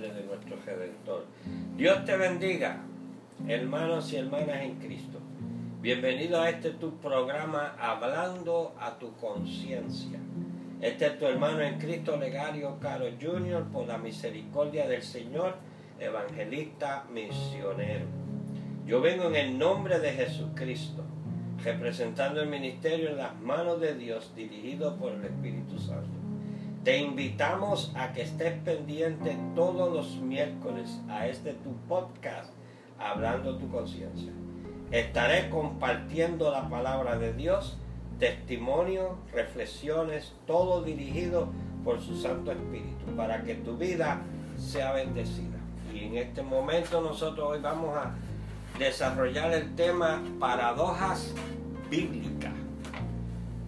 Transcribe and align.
de 0.00 0.24
nuestro 0.24 0.56
Redentor. 0.66 1.24
Dios 1.76 2.04
te 2.04 2.16
bendiga, 2.16 2.82
hermanos 3.46 4.12
y 4.12 4.16
hermanas 4.16 4.62
en 4.62 4.74
Cristo. 4.80 5.20
Bienvenido 5.80 6.40
a 6.40 6.50
este 6.50 6.70
tu 6.70 6.96
programa 6.98 7.76
Hablando 7.78 8.74
a 8.80 8.98
tu 8.98 9.14
conciencia. 9.14 10.18
Este 10.80 11.06
es 11.06 11.18
tu 11.18 11.26
hermano 11.26 11.60
en 11.60 11.78
Cristo, 11.78 12.16
Legario 12.16 12.76
Caro 12.80 13.06
Jr., 13.20 13.64
por 13.70 13.86
la 13.86 13.96
misericordia 13.96 14.88
del 14.88 15.02
Señor, 15.02 15.54
evangelista 16.00 17.04
misionero. 17.12 18.06
Yo 18.86 19.00
vengo 19.00 19.28
en 19.28 19.36
el 19.36 19.56
nombre 19.56 20.00
de 20.00 20.12
Jesucristo, 20.12 21.04
representando 21.62 22.42
el 22.42 22.48
ministerio 22.48 23.10
en 23.10 23.18
las 23.18 23.40
manos 23.40 23.80
de 23.80 23.94
Dios, 23.94 24.32
dirigido 24.34 24.96
por 24.96 25.12
el 25.12 25.24
Espíritu 25.24 25.78
Santo. 25.78 26.23
Te 26.84 26.98
invitamos 26.98 27.90
a 27.96 28.12
que 28.12 28.20
estés 28.20 28.52
pendiente 28.62 29.38
todos 29.54 29.90
los 29.90 30.20
miércoles 30.20 31.00
a 31.08 31.26
este 31.26 31.54
tu 31.54 31.72
podcast, 31.88 32.52
Hablando 32.98 33.56
tu 33.56 33.70
conciencia. 33.70 34.30
Estaré 34.90 35.48
compartiendo 35.48 36.52
la 36.52 36.68
palabra 36.68 37.16
de 37.16 37.32
Dios, 37.32 37.78
testimonio, 38.18 39.16
reflexiones, 39.32 40.34
todo 40.46 40.82
dirigido 40.82 41.48
por 41.84 42.02
su 42.02 42.20
Santo 42.20 42.52
Espíritu, 42.52 43.16
para 43.16 43.42
que 43.42 43.54
tu 43.54 43.78
vida 43.78 44.20
sea 44.58 44.92
bendecida. 44.92 45.56
Y 45.92 46.04
en 46.04 46.18
este 46.18 46.42
momento 46.42 47.00
nosotros 47.00 47.52
hoy 47.52 47.60
vamos 47.62 47.96
a 47.96 48.14
desarrollar 48.78 49.54
el 49.54 49.74
tema 49.74 50.22
paradojas 50.38 51.34
bíblicas. 51.88 52.33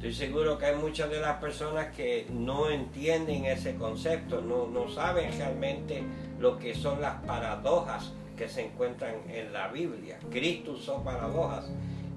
Estoy 0.06 0.28
seguro 0.28 0.56
que 0.56 0.66
hay 0.66 0.76
muchas 0.76 1.10
de 1.10 1.18
las 1.18 1.38
personas 1.38 1.88
que 1.88 2.28
no 2.30 2.70
entienden 2.70 3.44
ese 3.44 3.74
concepto, 3.74 4.40
no, 4.40 4.68
no 4.68 4.88
saben 4.88 5.36
realmente 5.36 6.04
lo 6.38 6.60
que 6.60 6.76
son 6.76 7.00
las 7.00 7.14
paradojas 7.24 8.12
que 8.36 8.48
se 8.48 8.66
encuentran 8.66 9.14
en 9.28 9.52
la 9.52 9.66
Biblia. 9.66 10.20
Cristo 10.30 10.74
usó 10.74 11.02
paradojas 11.02 11.68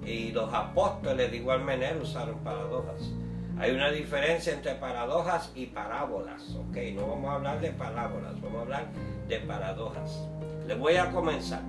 y 0.05 0.31
los 0.31 0.53
apóstoles 0.53 1.31
de 1.31 1.37
igual 1.37 1.63
manera 1.63 1.97
usaron 1.99 2.37
paradojas. 2.43 3.11
Hay 3.57 3.71
una 3.71 3.89
diferencia 3.89 4.53
entre 4.53 4.75
paradojas 4.75 5.51
y 5.55 5.65
parábolas, 5.65 6.43
¿ok? 6.57 6.77
No 6.93 7.07
vamos 7.07 7.31
a 7.31 7.35
hablar 7.37 7.59
de 7.59 7.71
parábolas, 7.71 8.39
vamos 8.39 8.59
a 8.59 8.61
hablar 8.61 8.85
de 9.27 9.39
paradojas. 9.39 10.27
Les 10.67 10.77
voy 10.77 10.95
a 10.95 11.09
comenzar. 11.09 11.63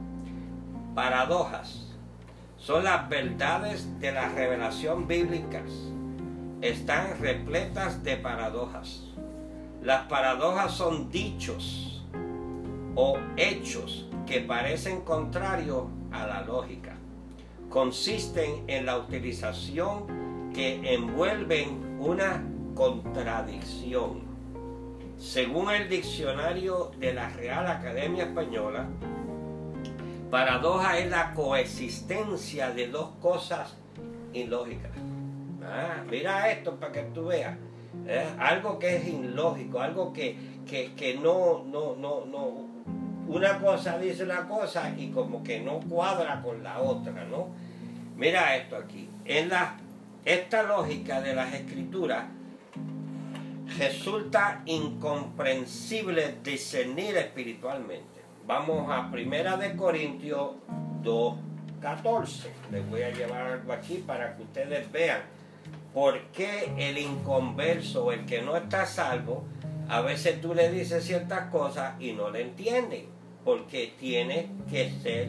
Paradojas 0.94 1.96
son 2.58 2.84
las 2.84 3.08
verdades 3.08 3.98
de 4.00 4.12
la 4.12 4.28
revelación 4.28 5.08
bíblicas. 5.08 5.64
Están 6.62 7.18
repletas 7.22 8.04
de 8.04 8.18
paradojas. 8.18 9.04
Las 9.82 10.08
paradojas 10.08 10.72
son 10.72 11.10
dichos 11.10 12.04
o 12.94 13.16
hechos 13.38 14.10
que 14.26 14.40
parecen 14.40 15.00
contrarios 15.00 15.84
a 16.12 16.26
la 16.26 16.42
lógica. 16.42 16.96
Consisten 17.70 18.64
en 18.66 18.84
la 18.84 18.98
utilización 18.98 20.52
que 20.52 20.92
envuelven 20.92 21.96
una 21.98 22.44
contradicción. 22.74 24.20
Según 25.16 25.70
el 25.70 25.88
diccionario 25.88 26.90
de 26.98 27.14
la 27.14 27.30
Real 27.30 27.68
Academia 27.68 28.24
Española, 28.24 28.86
paradoja 30.30 30.98
es 30.98 31.08
la 31.08 31.32
coexistencia 31.32 32.70
de 32.70 32.88
dos 32.88 33.12
cosas 33.22 33.76
ilógicas. 34.34 35.09
Ah, 35.64 36.02
mira 36.10 36.50
esto 36.50 36.76
para 36.76 36.92
que 36.92 37.02
tú 37.14 37.26
veas. 37.26 37.56
¿eh? 38.06 38.26
Algo 38.38 38.78
que 38.78 38.96
es 38.96 39.06
ilógico, 39.06 39.80
algo 39.80 40.12
que, 40.12 40.36
que, 40.66 40.94
que 40.94 41.16
no, 41.16 41.64
no, 41.64 41.96
no, 41.96 42.24
no, 42.26 42.70
una 43.30 43.58
cosa 43.58 43.96
dice 43.98 44.24
una 44.24 44.48
cosa 44.48 44.92
y 44.96 45.10
como 45.10 45.44
que 45.44 45.60
no 45.60 45.78
cuadra 45.80 46.42
con 46.42 46.64
la 46.64 46.80
otra, 46.80 47.24
¿no? 47.24 47.48
Mira 48.16 48.56
esto 48.56 48.76
aquí. 48.76 49.08
En 49.24 49.48
la, 49.48 49.76
esta 50.24 50.64
lógica 50.64 51.20
de 51.20 51.34
las 51.34 51.54
escrituras 51.54 52.24
resulta 53.78 54.62
incomprensible 54.66 56.38
discernir 56.42 57.16
espiritualmente. 57.16 58.20
Vamos 58.46 58.90
a 58.90 59.10
Primera 59.12 59.56
de 59.56 59.76
Corintios 59.76 60.50
2.14. 61.04 62.48
Les 62.72 62.90
voy 62.90 63.02
a 63.02 63.10
llevar 63.10 63.42
algo 63.42 63.72
aquí 63.72 64.02
para 64.04 64.36
que 64.36 64.42
ustedes 64.42 64.90
vean 64.90 65.20
por 65.92 66.20
qué 66.32 66.72
el 66.78 66.98
inconverso, 66.98 68.12
el 68.12 68.26
que 68.26 68.42
no 68.42 68.56
está 68.56 68.86
salvo, 68.86 69.44
a 69.88 70.00
veces 70.00 70.40
tú 70.40 70.54
le 70.54 70.70
dices 70.70 71.04
ciertas 71.04 71.50
cosas 71.50 72.00
y 72.00 72.12
no 72.12 72.30
le 72.30 72.42
entienden 72.42 73.06
porque 73.44 73.94
tiene 73.98 74.50
que 74.70 74.90
ser 75.02 75.28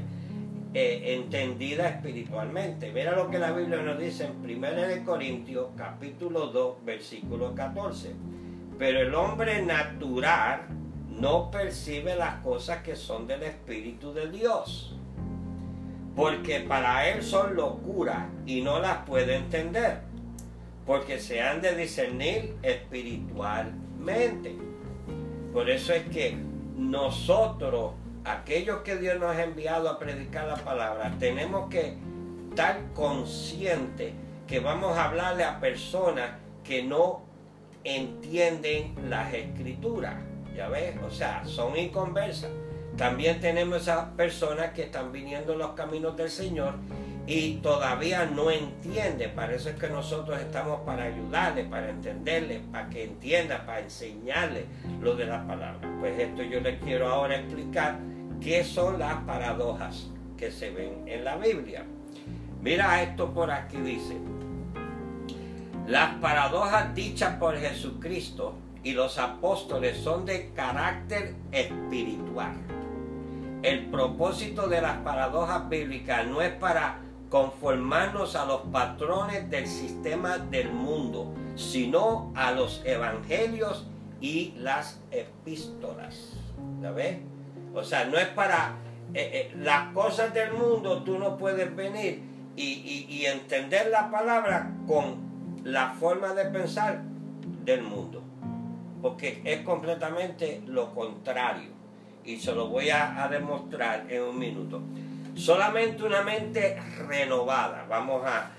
eh, 0.74 1.16
entendida 1.16 1.90
espiritualmente. 1.90 2.92
Mira 2.92 3.16
lo 3.16 3.30
que 3.30 3.40
la 3.40 3.52
Biblia 3.52 3.82
nos 3.82 4.00
dice 4.00 4.26
en 4.26 4.58
1 4.58 4.72
de 4.88 5.04
Corintios 5.04 5.70
capítulo 5.76 6.48
2 6.48 6.86
versículo 6.86 7.56
14. 7.56 8.16
Pero 8.78 9.02
el 9.02 9.14
hombre 9.16 9.62
natural 9.64 10.62
no 11.10 11.52
percibe 11.52 12.16
las 12.16 12.36
cosas 12.42 12.84
que 12.84 12.96
son 12.96 13.28
del 13.28 13.44
Espíritu 13.44 14.14
de 14.14 14.30
Dios, 14.30 14.96
porque 16.16 16.62
para 16.62 17.08
él 17.10 17.22
son 17.22 17.56
locura 17.56 18.30
y 18.46 18.62
no 18.62 18.80
las 18.80 19.06
puede 19.06 19.36
entender, 19.36 20.02
porque 20.92 21.20
se 21.20 21.42
han 21.42 21.62
de 21.62 21.74
discernir 21.74 22.58
espiritualmente. 22.64 24.58
Por 25.54 25.70
eso 25.70 25.94
es 25.94 26.04
que 26.10 26.36
nosotros 26.76 27.94
aquellos 28.26 28.82
que 28.82 28.98
Dios 28.98 29.18
nos 29.18 29.34
ha 29.34 29.42
enviado 29.42 29.90
a 29.90 29.98
predicar 29.98 30.48
la 30.48 30.58
palabra, 30.58 31.16
tenemos 31.18 31.70
que 31.70 31.96
estar 32.50 32.78
conscientes 32.94 34.12
que 34.46 34.60
vamos 34.60 34.98
a 34.98 35.06
hablarle 35.06 35.46
a 35.46 35.62
personas 35.62 36.32
que 36.62 36.84
no 36.84 37.22
entienden 37.86 38.94
las 39.10 39.34
escrituras. 39.34 40.16
Ya 40.58 40.68
ves, 40.68 40.98
o 41.08 41.10
sea, 41.10 41.46
son 41.46 41.78
inconversas. 41.78 42.52
También 42.98 43.40
tenemos 43.40 43.84
esas 43.84 44.10
personas 44.18 44.72
que 44.72 44.84
están 44.84 45.14
viniendo 45.14 45.54
en 45.54 45.60
los 45.60 45.72
caminos 45.72 46.18
del 46.18 46.30
Señor 46.30 46.74
y 47.34 47.54
todavía 47.64 48.26
no 48.26 48.52
entienden. 48.52 49.32
Para 49.34 49.54
eso 49.54 49.70
es 49.70 49.76
que 49.76 49.88
nosotros 49.88 50.38
estamos 50.42 50.82
para 50.82 51.06
ayudarles, 51.06 51.66
para 51.68 51.90
entenderles, 51.90 52.60
para 52.70 52.90
que 52.90 53.06
entiendan, 53.06 53.66
para 53.66 53.80
enseñarles 53.80 54.66
lo 55.00 55.16
de 55.16 55.28
la 55.28 55.48
palabra. 55.48 55.80
Pues 56.02 56.20
esto 56.20 56.44
yo 56.44 56.60
les 56.60 56.82
quiero 56.82 57.08
ahora 57.08 57.38
explicar 57.38 58.00
qué 58.42 58.66
son 58.66 59.00
las 59.00 59.14
paradojas 59.24 60.10
que 60.38 60.52
se 60.52 60.72
ven 60.72 61.08
en 61.08 61.24
la 61.24 61.38
Biblia. 61.38 61.86
Mira 62.62 63.02
esto 63.02 63.34
por 63.34 63.50
aquí 63.50 63.78
dice. 63.78 64.18
Las 65.88 66.16
paradojas 66.16 66.94
dichas 66.94 67.38
por 67.38 67.58
Jesucristo 67.58 68.56
y 68.84 68.92
los 68.92 69.18
apóstoles 69.18 69.96
son 69.96 70.26
de 70.26 70.52
carácter 70.54 71.36
espiritual. 71.54 72.56
El 73.64 73.86
propósito 73.86 74.68
de 74.68 74.82
las 74.82 74.98
paradojas 74.98 75.70
bíblicas 75.70 76.28
no 76.28 76.42
es 76.42 76.52
para 76.52 77.00
conformarnos 77.32 78.36
a 78.36 78.46
los 78.46 78.62
patrones 78.74 79.50
del 79.50 79.66
sistema 79.66 80.38
del 80.38 80.72
mundo, 80.72 81.34
sino 81.56 82.34
a 82.36 82.52
los 82.52 82.84
evangelios 82.86 83.88
y 84.20 84.54
las 84.58 85.00
epístolas. 85.12 86.34
¿La 86.82 86.92
ves? 86.92 87.20
O 87.74 87.84
sea, 87.86 88.04
no 88.04 88.18
es 88.18 88.28
para 88.28 88.74
eh, 89.14 89.50
eh, 89.50 89.56
las 89.58 89.94
cosas 89.94 90.34
del 90.34 90.52
mundo, 90.52 91.04
tú 91.04 91.18
no 91.18 91.38
puedes 91.38 91.74
venir 91.74 92.22
y, 92.58 93.26
entender 93.26 93.88
la 93.88 94.12
palabra 94.12 94.72
con 94.86 95.62
la 95.64 95.92
forma 95.92 96.34
de 96.34 96.46
pensar 96.46 97.02
del 97.64 97.82
mundo. 97.82 98.22
Porque 99.02 99.42
es 99.46 99.62
completamente 99.62 100.62
lo 100.68 100.94
contrario. 100.94 101.70
Y 102.26 102.38
se 102.38 102.54
lo 102.54 102.68
voy 102.68 102.90
a, 102.90 103.28
demostrar 103.32 104.06
en 104.10 104.22
un 104.22 104.38
minuto. 104.38 104.82
Solamente 105.36 106.04
una 106.04 106.24
mente 106.24 106.78
renovada. 107.08 107.86
Vamos 107.90 108.24
a, 108.26 108.52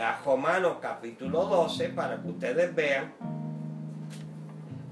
a 0.00 0.20
Romanos 0.24 0.76
capítulo 0.80 1.44
12 1.44 1.88
para 1.90 2.22
que 2.22 2.28
ustedes 2.28 2.74
vean. 2.74 3.12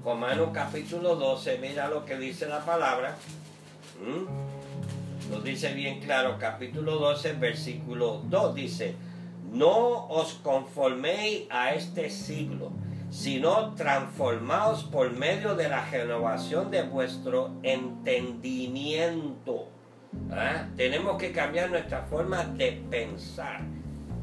Romanos 0.03 0.49
capítulo 0.53 1.15
12, 1.15 1.57
mira 1.59 1.87
lo 1.87 2.05
que 2.05 2.17
dice 2.17 2.47
la 2.47 2.65
palabra. 2.65 3.15
¿Mm? 4.01 5.31
Nos 5.31 5.43
dice 5.43 5.73
bien 5.73 6.01
claro, 6.01 6.37
capítulo 6.39 6.97
12, 6.97 7.33
versículo 7.33 8.21
2 8.25 8.55
dice, 8.55 8.95
no 9.51 10.07
os 10.07 10.33
conforméis 10.33 11.43
a 11.49 11.73
este 11.73 12.09
siglo, 12.09 12.71
sino 13.09 13.73
transformaos 13.75 14.83
por 14.83 15.11
medio 15.11 15.55
de 15.55 15.69
la 15.69 15.89
renovación 15.89 16.69
de 16.71 16.83
vuestro 16.83 17.51
entendimiento. 17.63 19.70
¿Ah? 20.31 20.67
Tenemos 20.75 21.17
que 21.17 21.31
cambiar 21.31 21.69
nuestra 21.69 22.03
forma 22.03 22.43
de 22.43 22.81
pensar. 22.89 23.61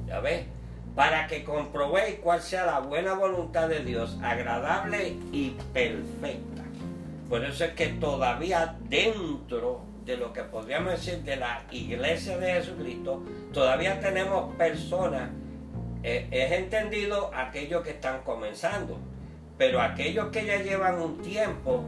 ¿Ya 0.07 0.21
ves? 0.21 0.47
Para 0.95 1.27
que 1.27 1.45
comprobéis 1.45 2.17
cuál 2.17 2.41
sea 2.41 2.67
la 2.67 2.81
buena 2.81 3.15
voluntad 3.15 3.69
de 3.69 3.85
Dios, 3.85 4.19
agradable 4.23 5.17
y 5.33 5.51
perfecta. 5.73 6.65
Por 7.29 7.45
eso 7.45 7.65
es 7.65 7.73
que 7.73 7.89
todavía 7.89 8.77
dentro 8.89 9.83
de 10.05 10.17
lo 10.17 10.33
que 10.33 10.43
podríamos 10.43 10.93
decir 10.93 11.23
de 11.23 11.37
la 11.37 11.63
iglesia 11.71 12.39
de 12.39 12.55
Jesucristo, 12.55 13.23
todavía 13.53 14.01
tenemos 14.01 14.57
personas, 14.57 15.31
eh, 16.03 16.27
es 16.31 16.53
entendido 16.53 17.31
aquellos 17.35 17.83
que 17.83 17.91
están 17.91 18.23
comenzando, 18.23 18.99
pero 19.59 19.83
aquellos 19.83 20.29
que 20.29 20.47
ya 20.47 20.63
llevan 20.63 21.01
un 21.01 21.21
tiempo 21.21 21.85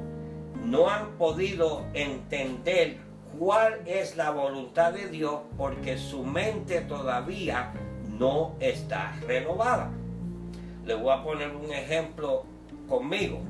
no 0.62 0.90
han 0.90 1.12
podido 1.12 1.86
entender 1.94 2.98
cuál 3.40 3.80
es 3.86 4.18
la 4.18 4.32
voluntad 4.32 4.92
de 4.92 5.08
Dios 5.08 5.40
porque 5.56 5.96
su 5.96 6.24
mente 6.24 6.82
todavía 6.82 7.72
no 8.18 8.54
está 8.60 9.16
renovada. 9.26 9.90
Le 10.84 10.94
voy 10.94 11.10
a 11.10 11.24
poner 11.24 11.56
un 11.56 11.72
ejemplo 11.72 12.44
conmigo. 12.86 13.40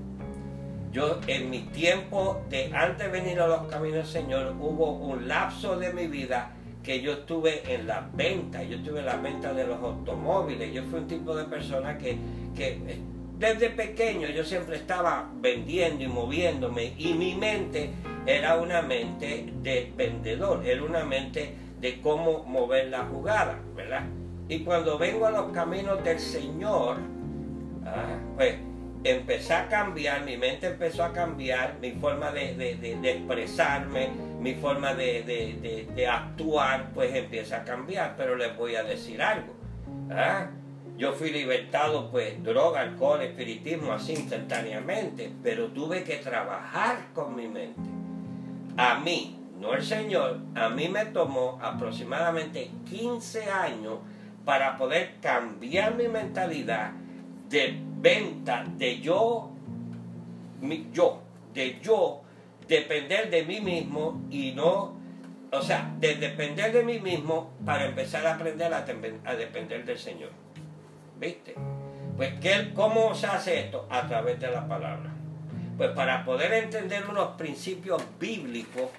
Yo 0.92 1.18
en 1.26 1.50
mi 1.50 1.62
tiempo 1.62 2.40
de 2.48 2.70
antes 2.72 3.10
de 3.10 3.20
venir 3.20 3.40
a 3.40 3.48
los 3.48 3.62
caminos 3.66 3.96
del 3.96 4.06
Señor 4.06 4.54
hubo 4.60 4.92
un 4.92 5.26
lapso 5.26 5.76
de 5.76 5.92
mi 5.92 6.06
vida 6.06 6.52
que 6.84 7.00
yo 7.00 7.12
estuve 7.14 7.74
en 7.74 7.88
la 7.88 8.08
venta, 8.14 8.62
yo 8.62 8.76
estuve 8.76 9.00
en 9.00 9.06
la 9.06 9.16
venta 9.16 9.52
de 9.52 9.66
los 9.66 9.82
automóviles, 9.82 10.72
yo 10.72 10.84
fui 10.84 11.00
un 11.00 11.08
tipo 11.08 11.34
de 11.34 11.46
persona 11.46 11.98
que, 11.98 12.16
que 12.54 13.00
desde 13.40 13.70
pequeño 13.70 14.28
yo 14.28 14.44
siempre 14.44 14.76
estaba 14.76 15.30
vendiendo 15.40 16.04
y 16.04 16.08
moviéndome 16.08 16.92
y 16.98 17.14
mi 17.14 17.34
mente 17.34 17.90
era 18.26 18.56
una 18.56 18.82
mente 18.82 19.50
de 19.62 19.90
vendedor, 19.96 20.64
era 20.64 20.84
una 20.84 21.04
mente 21.04 21.54
de 21.80 22.00
cómo 22.02 22.44
mover 22.44 22.88
la 22.88 23.04
jugada, 23.06 23.58
¿verdad? 23.74 24.02
Y 24.46 24.60
cuando 24.62 24.98
vengo 24.98 25.26
a 25.26 25.30
los 25.30 25.52
caminos 25.52 26.04
del 26.04 26.18
Señor, 26.18 26.98
ah, 27.86 28.18
pues 28.36 28.56
empecé 29.04 29.54
a 29.54 29.68
cambiar, 29.68 30.22
mi 30.26 30.36
mente 30.36 30.66
empezó 30.66 31.02
a 31.02 31.12
cambiar, 31.14 31.78
mi 31.80 31.92
forma 31.92 32.30
de, 32.32 32.72
expresarme, 33.02 34.10
mi 34.38 34.54
forma 34.54 34.92
de, 34.92 36.06
actuar, 36.06 36.90
pues 36.92 37.14
empieza 37.14 37.58
a 37.58 37.64
cambiar. 37.64 38.16
Pero 38.18 38.36
les 38.36 38.54
voy 38.54 38.74
a 38.74 38.82
decir 38.82 39.22
algo. 39.22 39.54
¿ah? 40.10 40.50
Yo 41.00 41.14
fui 41.14 41.30
libertado, 41.30 42.10
pues, 42.10 42.44
droga, 42.44 42.82
alcohol, 42.82 43.22
espiritismo, 43.22 43.90
así 43.90 44.12
instantáneamente, 44.12 45.32
pero 45.42 45.68
tuve 45.68 46.04
que 46.04 46.16
trabajar 46.16 47.06
con 47.14 47.34
mi 47.34 47.48
mente. 47.48 47.80
A 48.76 48.98
mí, 48.98 49.40
no 49.58 49.72
el 49.72 49.82
Señor, 49.82 50.40
a 50.54 50.68
mí 50.68 50.90
me 50.90 51.06
tomó 51.06 51.58
aproximadamente 51.62 52.70
15 52.90 53.50
años 53.50 54.00
para 54.44 54.76
poder 54.76 55.14
cambiar 55.22 55.94
mi 55.94 56.06
mentalidad 56.06 56.90
de 57.48 57.80
venta 57.96 58.66
de 58.76 59.00
yo, 59.00 59.52
yo, 60.92 61.22
de 61.54 61.80
yo 61.80 62.20
depender 62.68 63.30
de 63.30 63.42
mí 63.44 63.62
mismo 63.62 64.20
y 64.28 64.52
no, 64.52 65.00
o 65.50 65.62
sea, 65.62 65.94
de 65.98 66.16
depender 66.16 66.74
de 66.74 66.84
mí 66.84 66.98
mismo 66.98 67.52
para 67.64 67.86
empezar 67.86 68.26
a 68.26 68.34
aprender 68.34 68.74
a, 68.74 68.84
depender 69.34 69.86
del 69.86 69.98
Señor. 69.98 70.49
¿Viste? 71.20 71.54
Pues, 72.16 72.40
¿qué, 72.40 72.72
¿cómo 72.74 73.14
se 73.14 73.26
hace 73.26 73.60
esto? 73.60 73.86
A 73.90 74.06
través 74.06 74.40
de 74.40 74.50
la 74.50 74.66
palabra. 74.66 75.10
Pues 75.76 75.90
para 75.90 76.24
poder 76.24 76.52
entender 76.52 77.04
unos 77.08 77.28
principios 77.36 78.02
bíblicos, 78.18 78.90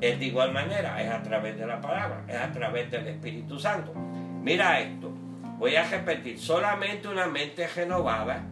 es 0.00 0.18
de 0.18 0.26
igual 0.26 0.52
manera, 0.52 1.02
es 1.02 1.10
a 1.10 1.22
través 1.22 1.58
de 1.58 1.66
la 1.66 1.80
palabra, 1.80 2.24
es 2.28 2.36
a 2.36 2.52
través 2.52 2.90
del 2.90 3.06
Espíritu 3.06 3.58
Santo. 3.58 3.92
Mira 3.94 4.80
esto, 4.80 5.10
voy 5.58 5.76
a 5.76 5.88
repetir, 5.88 6.38
solamente 6.38 7.08
una 7.08 7.26
mente 7.26 7.66
renovada 7.66 8.44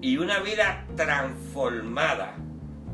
y 0.00 0.16
una 0.16 0.40
vida 0.40 0.84
transformada 0.96 2.34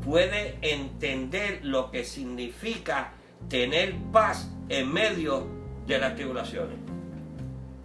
puede 0.03 0.57
entender 0.61 1.59
lo 1.63 1.89
que 1.89 2.03
significa 2.03 3.11
tener 3.49 3.95
paz 4.11 4.51
en 4.69 4.91
medio 4.91 5.47
de 5.87 5.97
las 5.97 6.15
tribulaciones. 6.15 6.77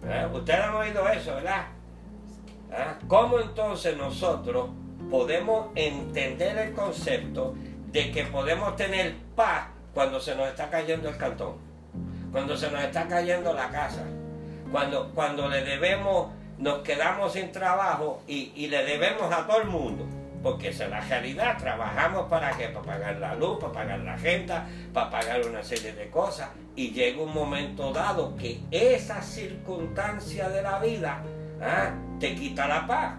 ¿Eh? 0.03 0.27
Ustedes 0.33 0.59
han 0.59 0.75
oído 0.75 1.07
eso, 1.09 1.35
¿verdad? 1.35 1.67
¿Eh? 2.71 3.05
¿Cómo 3.07 3.39
entonces 3.39 3.97
nosotros 3.97 4.69
podemos 5.09 5.67
entender 5.75 6.57
el 6.57 6.73
concepto 6.73 7.53
de 7.87 8.11
que 8.11 8.23
podemos 8.23 8.75
tener 8.77 9.15
paz 9.35 9.67
cuando 9.93 10.19
se 10.21 10.35
nos 10.35 10.47
está 10.47 10.69
cayendo 10.69 11.09
el 11.09 11.17
cantón? 11.17 11.55
Cuando 12.31 12.55
se 12.55 12.71
nos 12.71 12.81
está 12.81 13.07
cayendo 13.07 13.53
la 13.53 13.69
casa, 13.69 14.05
cuando, 14.71 15.11
cuando 15.13 15.49
le 15.49 15.65
debemos, 15.65 16.29
nos 16.57 16.79
quedamos 16.79 17.33
sin 17.33 17.51
trabajo 17.51 18.21
y, 18.25 18.67
le 18.67 18.85
debemos 18.85 19.31
a 19.33 19.45
todo 19.45 19.61
el 19.61 19.67
mundo. 19.67 20.05
Porque 20.41 20.69
esa 20.69 20.85
es 20.85 20.89
la 20.89 21.01
realidad. 21.01 21.57
Trabajamos 21.59 22.27
para 22.27 22.51
qué? 22.57 22.69
Para 22.69 22.85
pagar 22.85 23.17
la 23.17 23.35
luz, 23.35 23.59
para 23.59 23.73
pagar 23.73 23.99
la 23.99 24.15
renta, 24.15 24.65
para 24.91 25.09
pagar 25.11 25.45
una 25.45 25.61
serie 25.61 25.93
de 25.93 26.09
cosas. 26.09 26.49
Y 26.75 26.91
llega 26.91 27.21
un 27.21 27.33
momento 27.33 27.91
dado 27.91 28.35
que 28.37 28.61
esa 28.71 29.21
circunstancia 29.21 30.49
de 30.49 30.63
la 30.63 30.79
vida 30.79 31.21
¿ah? 31.61 31.91
Te 32.21 32.35
quita 32.35 32.67
la 32.67 32.87
paz. 32.87 33.15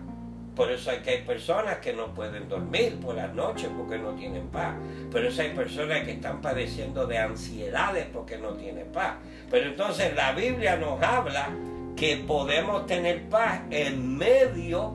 Por 0.54 0.70
eso 0.70 0.90
hay 0.90 0.98
que 0.98 1.10
hay 1.10 1.22
personas 1.22 1.78
que 1.78 1.92
no 1.92 2.14
pueden 2.14 2.48
dormir 2.48 3.00
por 3.00 3.16
las 3.16 3.34
noches 3.34 3.68
porque 3.76 3.98
no 3.98 4.10
tienen 4.10 4.46
paz. 4.48 4.74
Por 5.10 5.24
eso 5.24 5.42
hay 5.42 5.50
personas 5.50 6.04
que 6.04 6.12
están 6.12 6.40
padeciendo 6.40 7.06
de 7.06 7.18
ansiedades 7.18 8.06
porque 8.12 8.38
no 8.38 8.50
tienen 8.50 8.92
paz. 8.92 9.14
Pero 9.50 9.70
entonces 9.70 10.14
la 10.14 10.32
Biblia 10.32 10.76
nos 10.76 11.02
habla 11.02 11.48
que 11.96 12.18
podemos 12.18 12.86
tener 12.86 13.28
paz 13.28 13.62
en 13.70 14.16
medio 14.16 14.94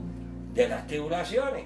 de 0.54 0.69
las 0.69 0.88
tribulaciones. 0.88 1.65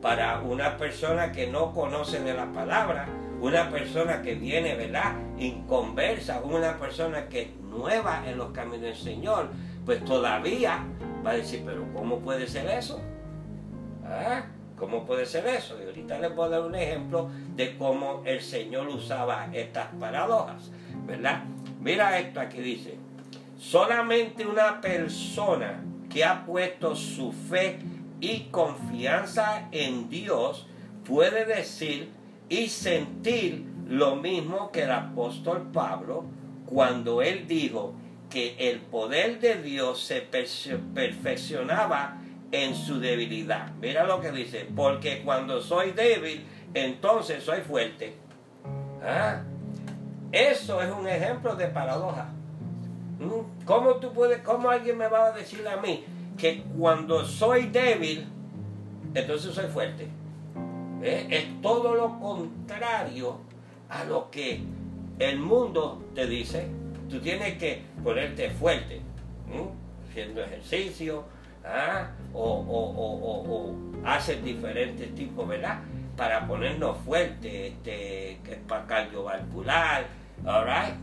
Para 0.00 0.40
una 0.40 0.76
persona 0.78 1.32
que 1.32 1.48
no 1.48 1.74
conoce 1.74 2.20
de 2.20 2.32
la 2.32 2.50
palabra, 2.52 3.08
una 3.40 3.68
persona 3.68 4.22
que 4.22 4.36
viene, 4.36 4.74
¿verdad? 4.74 5.16
Inconversa, 5.38 6.40
una 6.40 6.78
persona 6.78 7.28
que 7.28 7.42
es 7.42 7.56
nueva 7.56 8.22
en 8.26 8.38
los 8.38 8.52
caminos 8.52 8.82
del 8.82 8.96
Señor, 8.96 9.48
pues 9.84 10.04
todavía 10.04 10.84
a 11.30 11.34
decir, 11.34 11.62
pero 11.64 11.84
¿cómo 11.94 12.18
puede 12.18 12.46
ser 12.46 12.68
eso? 12.68 13.00
¿Ah? 14.04 14.46
¿Cómo 14.76 15.04
puede 15.04 15.26
ser 15.26 15.46
eso? 15.46 15.76
Y 15.80 15.86
ahorita 15.86 16.18
les 16.18 16.34
voy 16.34 16.46
a 16.46 16.50
dar 16.50 16.62
un 16.62 16.74
ejemplo 16.74 17.28
de 17.56 17.76
cómo 17.76 18.22
el 18.24 18.40
Señor 18.40 18.88
usaba 18.88 19.48
estas 19.52 19.88
paradojas, 19.98 20.70
¿verdad? 21.06 21.42
Mira 21.80 22.18
esto 22.18 22.40
aquí 22.40 22.60
dice, 22.60 22.96
solamente 23.58 24.46
una 24.46 24.80
persona 24.80 25.82
que 26.08 26.24
ha 26.24 26.46
puesto 26.46 26.94
su 26.94 27.32
fe 27.32 27.80
y 28.20 28.44
confianza 28.50 29.68
en 29.72 30.08
Dios 30.08 30.66
puede 31.04 31.44
decir 31.44 32.10
y 32.48 32.68
sentir 32.68 33.64
lo 33.88 34.16
mismo 34.16 34.70
que 34.70 34.82
el 34.82 34.92
apóstol 34.92 35.70
Pablo 35.72 36.24
cuando 36.66 37.22
él 37.22 37.46
dijo 37.46 37.94
que 38.30 38.70
el 38.70 38.80
poder 38.80 39.40
de 39.40 39.62
Dios 39.62 40.02
se 40.02 40.20
perfeccionaba 40.20 42.18
en 42.52 42.74
su 42.74 43.00
debilidad. 43.00 43.72
Mira 43.80 44.04
lo 44.04 44.20
que 44.20 44.30
dice, 44.32 44.66
porque 44.74 45.22
cuando 45.24 45.60
soy 45.60 45.92
débil, 45.92 46.44
entonces 46.74 47.42
soy 47.42 47.60
fuerte. 47.60 48.14
¿Ah? 49.02 49.42
Eso 50.32 50.82
es 50.82 50.90
un 50.90 51.08
ejemplo 51.08 51.56
de 51.56 51.68
paradoja. 51.68 52.28
¿Mm? 53.18 53.64
¿Cómo 53.64 53.94
tú 53.96 54.12
puedes, 54.12 54.42
cómo 54.42 54.70
alguien 54.70 54.98
me 54.98 55.08
va 55.08 55.26
a 55.26 55.32
decir 55.32 55.66
a 55.66 55.76
mí 55.78 56.04
que 56.36 56.62
cuando 56.78 57.24
soy 57.24 57.68
débil, 57.68 58.26
entonces 59.14 59.54
soy 59.54 59.68
fuerte? 59.68 60.08
Es 61.02 61.62
todo 61.62 61.94
lo 61.94 62.18
contrario 62.18 63.38
a 63.88 64.04
lo 64.04 64.30
que 64.30 64.62
el 65.18 65.38
mundo 65.38 66.02
te 66.14 66.26
dice. 66.26 66.68
Tú 67.08 67.20
tienes 67.20 67.56
que 67.58 67.82
ponerte 68.02 68.50
fuerte, 68.50 69.00
haciendo 70.08 70.42
ejercicio, 70.42 71.24
¿ah? 71.64 72.10
o, 72.34 73.74
hacer 74.04 74.42
diferentes 74.42 75.14
tipos, 75.14 75.48
¿verdad? 75.48 75.80
Para 76.16 76.46
ponernos 76.46 76.98
fuertes, 76.98 77.72
este, 77.72 78.38
para 78.66 78.86
cardiovascular, 78.86 80.06
alright? 80.44 80.94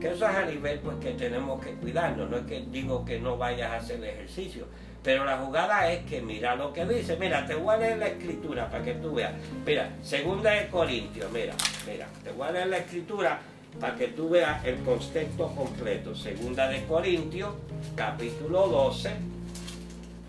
Que 0.00 0.08
eso 0.08 0.28
es 0.28 0.36
a 0.36 0.44
nivel 0.44 0.80
pues 0.80 0.96
que 0.98 1.12
tenemos 1.12 1.64
que 1.64 1.72
cuidarnos, 1.72 2.28
no 2.28 2.36
es 2.36 2.42
que 2.42 2.60
digo 2.70 3.04
que 3.04 3.18
no 3.18 3.38
vayas 3.38 3.70
a 3.70 3.76
hacer 3.76 4.02
ejercicio, 4.04 4.66
pero 5.02 5.24
la 5.24 5.38
jugada 5.38 5.90
es 5.90 6.04
que 6.04 6.20
mira 6.20 6.56
lo 6.56 6.72
que 6.72 6.84
dice, 6.84 7.16
mira, 7.16 7.46
te 7.46 7.54
voy 7.54 7.76
a 7.76 7.78
leer 7.78 7.98
la 7.98 8.08
escritura 8.08 8.68
para 8.68 8.84
que 8.84 8.94
tú 8.94 9.14
veas. 9.14 9.32
Mira, 9.64 9.90
segunda 10.02 10.50
de 10.50 10.66
Corintios, 10.66 11.30
mira, 11.30 11.54
mira, 11.86 12.08
te 12.24 12.32
voy 12.32 12.48
a 12.48 12.50
leer 12.50 12.66
la 12.66 12.78
escritura 12.78 13.38
para 13.80 13.94
que 13.96 14.08
tú 14.08 14.30
veas 14.30 14.64
el 14.64 14.76
contexto 14.78 15.48
completo. 15.54 16.14
Segunda 16.14 16.68
de 16.68 16.84
Corintios, 16.84 17.54
capítulo 17.94 18.68
12, 18.68 19.10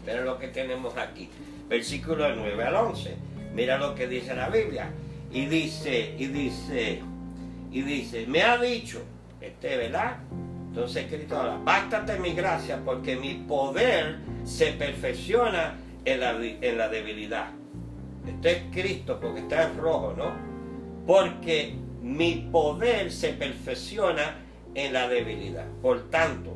mira 0.05 0.21
lo 0.21 0.37
que 0.37 0.47
tenemos 0.49 0.95
aquí, 0.97 1.29
versículo 1.69 2.35
9 2.35 2.63
al 2.63 2.75
11. 2.75 3.15
Mira 3.53 3.77
lo 3.77 3.95
que 3.95 4.07
dice 4.07 4.35
la 4.35 4.49
Biblia. 4.49 4.89
Y 5.31 5.45
dice, 5.45 6.15
y 6.17 6.27
dice, 6.27 7.01
y 7.71 7.81
dice, 7.81 8.25
me 8.27 8.43
ha 8.43 8.57
dicho, 8.57 9.01
este, 9.41 9.77
¿verdad? 9.77 10.17
Entonces 10.69 11.05
escrito 11.05 11.37
ahora, 11.37 11.57
bástate 11.63 12.19
mi 12.19 12.33
gracia 12.33 12.79
porque 12.85 13.15
mi 13.15 13.33
poder 13.33 14.19
se 14.43 14.73
perfecciona 14.73 15.75
en 16.05 16.19
la, 16.19 16.37
en 16.39 16.77
la 16.77 16.87
debilidad. 16.87 17.47
Esto 18.27 18.47
es 18.47 18.61
Cristo 18.71 19.19
porque 19.19 19.39
está 19.41 19.63
en 19.63 19.77
rojo, 19.77 20.13
¿no? 20.15 20.31
Porque 21.05 21.75
mi 22.07 22.47
poder 22.51 23.11
se 23.11 23.33
perfecciona 23.33 24.37
en 24.73 24.93
la 24.93 25.09
debilidad. 25.09 25.65
Por 25.81 26.09
tanto, 26.09 26.55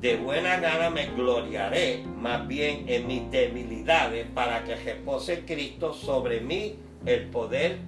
de 0.00 0.16
buena 0.16 0.58
gana 0.58 0.90
me 0.90 1.06
gloriaré 1.06 2.04
más 2.16 2.46
bien 2.48 2.84
en 2.88 3.06
mis 3.06 3.30
debilidades 3.30 4.26
para 4.34 4.64
que 4.64 4.74
repose 4.74 5.44
Cristo 5.44 5.94
sobre 5.94 6.40
mí 6.40 6.76
el 7.06 7.26
poder 7.26 7.78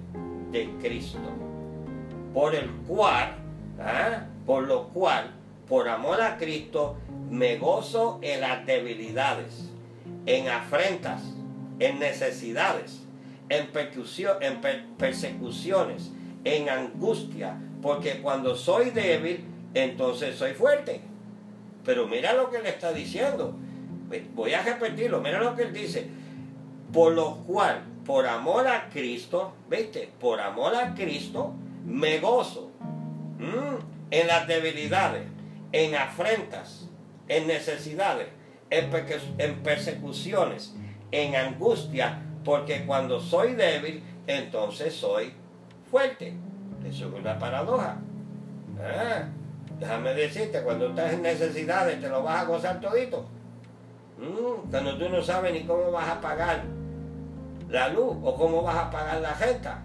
de 0.51 0.69
Cristo. 0.81 1.19
Por 2.33 2.55
el 2.55 2.69
cual, 2.87 3.35
¿ah? 3.79 4.25
por 4.45 4.63
lo 4.63 4.87
cual, 4.89 5.31
por 5.67 5.89
amor 5.89 6.21
a 6.21 6.37
Cristo, 6.37 6.97
me 7.29 7.57
gozo 7.57 8.19
en 8.21 8.39
las 8.39 8.65
debilidades, 8.65 9.69
en 10.25 10.47
afrentas, 10.47 11.21
en 11.79 11.99
necesidades, 11.99 13.03
en, 13.49 13.69
en 14.41 14.95
persecuciones, 14.97 16.11
en 16.43 16.69
angustia, 16.69 17.57
porque 17.81 18.21
cuando 18.21 18.55
soy 18.55 18.91
débil, 18.91 19.45
entonces 19.73 20.35
soy 20.35 20.53
fuerte. 20.53 21.01
Pero 21.83 22.07
mira 22.07 22.33
lo 22.33 22.49
que 22.49 22.59
le 22.59 22.69
está 22.69 22.93
diciendo. 22.93 23.55
Voy 24.35 24.53
a 24.53 24.61
repetirlo, 24.61 25.21
mira 25.21 25.41
lo 25.41 25.55
que 25.55 25.63
él 25.63 25.73
dice. 25.73 26.07
Por 26.91 27.13
lo 27.13 27.37
cual, 27.37 27.83
por 28.05 28.27
amor 28.27 28.67
a 28.67 28.89
Cristo, 28.89 29.53
¿viste? 29.69 30.09
Por 30.19 30.41
amor 30.41 30.75
a 30.75 30.93
Cristo, 30.93 31.53
me 31.85 32.19
gozo 32.19 32.71
en 34.11 34.27
las 34.27 34.47
debilidades, 34.47 35.23
en 35.71 35.95
afrentas, 35.95 36.89
en 37.27 37.47
necesidades, 37.47 38.27
en 38.69 39.63
persecuciones, 39.63 40.75
en 41.11 41.35
angustia, 41.35 42.21
porque 42.43 42.85
cuando 42.85 43.19
soy 43.19 43.53
débil, 43.53 44.03
entonces 44.27 44.93
soy 44.93 45.33
fuerte. 45.91 46.33
Eso 46.87 47.07
es 47.09 47.13
una 47.13 47.37
paradoja. 47.37 47.97
Ah, 48.81 49.23
déjame 49.79 50.13
decirte, 50.13 50.63
cuando 50.63 50.87
estás 50.87 51.13
en 51.13 51.21
necesidades 51.21 52.01
te 52.01 52.09
lo 52.09 52.23
vas 52.23 52.41
a 52.41 52.45
gozar 52.45 52.79
todito. 52.79 53.25
Mm, 54.17 54.69
cuando 54.69 54.97
tú 54.97 55.09
no 55.09 55.21
sabes 55.21 55.53
ni 55.53 55.63
cómo 55.63 55.91
vas 55.91 56.09
a 56.09 56.21
pagar 56.21 56.63
la 57.69 57.89
luz 57.89 58.15
o 58.23 58.35
cómo 58.35 58.63
vas 58.63 58.77
a 58.77 58.89
pagar 58.89 59.21
la 59.21 59.33
renta. 59.33 59.83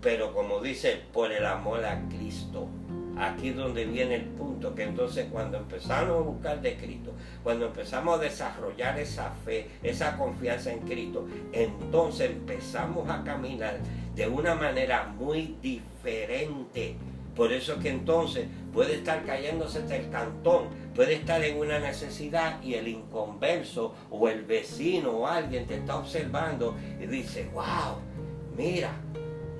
Pero 0.00 0.34
como 0.34 0.60
dice, 0.60 1.00
por 1.12 1.30
el 1.30 1.46
amor 1.46 1.84
a 1.84 2.00
Cristo. 2.08 2.68
Aquí 3.16 3.50
es 3.50 3.56
donde 3.56 3.84
viene 3.84 4.14
el 4.16 4.24
punto, 4.24 4.74
que 4.74 4.84
entonces 4.84 5.28
cuando 5.30 5.58
empezamos 5.58 6.16
a 6.16 6.20
buscar 6.22 6.62
de 6.62 6.76
Cristo, 6.76 7.12
cuando 7.42 7.66
empezamos 7.66 8.18
a 8.18 8.22
desarrollar 8.22 8.98
esa 8.98 9.30
fe, 9.44 9.68
esa 9.82 10.16
confianza 10.16 10.72
en 10.72 10.80
Cristo, 10.80 11.28
entonces 11.52 12.30
empezamos 12.30 13.08
a 13.10 13.22
caminar 13.22 13.78
de 14.14 14.28
una 14.28 14.54
manera 14.54 15.04
muy 15.04 15.56
diferente. 15.62 16.96
Por 17.34 17.50
eso 17.52 17.78
que 17.78 17.88
entonces 17.88 18.46
puede 18.74 18.96
estar 18.96 19.24
cayéndose 19.24 19.80
el 19.94 20.10
cantón, 20.10 20.68
puede 20.94 21.14
estar 21.14 21.42
en 21.42 21.56
una 21.56 21.78
necesidad 21.78 22.62
y 22.62 22.74
el 22.74 22.88
inconverso 22.88 23.94
o 24.10 24.28
el 24.28 24.44
vecino 24.44 25.10
o 25.10 25.26
alguien 25.26 25.66
te 25.66 25.76
está 25.76 25.96
observando 25.96 26.76
y 27.00 27.06
dice, 27.06 27.48
wow, 27.54 27.96
mira, 28.56 28.90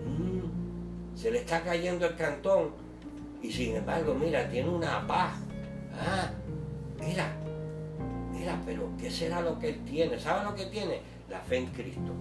mm, 0.05 1.17
se 1.17 1.31
le 1.31 1.39
está 1.39 1.63
cayendo 1.63 2.07
el 2.07 2.15
cantón 2.15 2.73
y 3.43 3.51
sin 3.51 3.77
embargo, 3.77 4.15
mira, 4.15 4.49
tiene 4.49 4.69
una 4.69 5.07
paz. 5.07 5.35
Ah, 5.99 6.31
mira, 7.01 7.33
mira, 8.33 8.61
pero 8.67 8.91
¿qué 9.01 9.11
será 9.11 9.41
lo 9.41 9.59
que 9.59 9.71
él 9.71 9.85
tiene? 9.85 10.19
¿Sabe 10.19 10.45
lo 10.45 10.55
que 10.55 10.67
tiene? 10.67 11.01
La 11.31 11.41
fe 11.41 11.57
en 11.57 11.67
Cristo. 11.67 12.13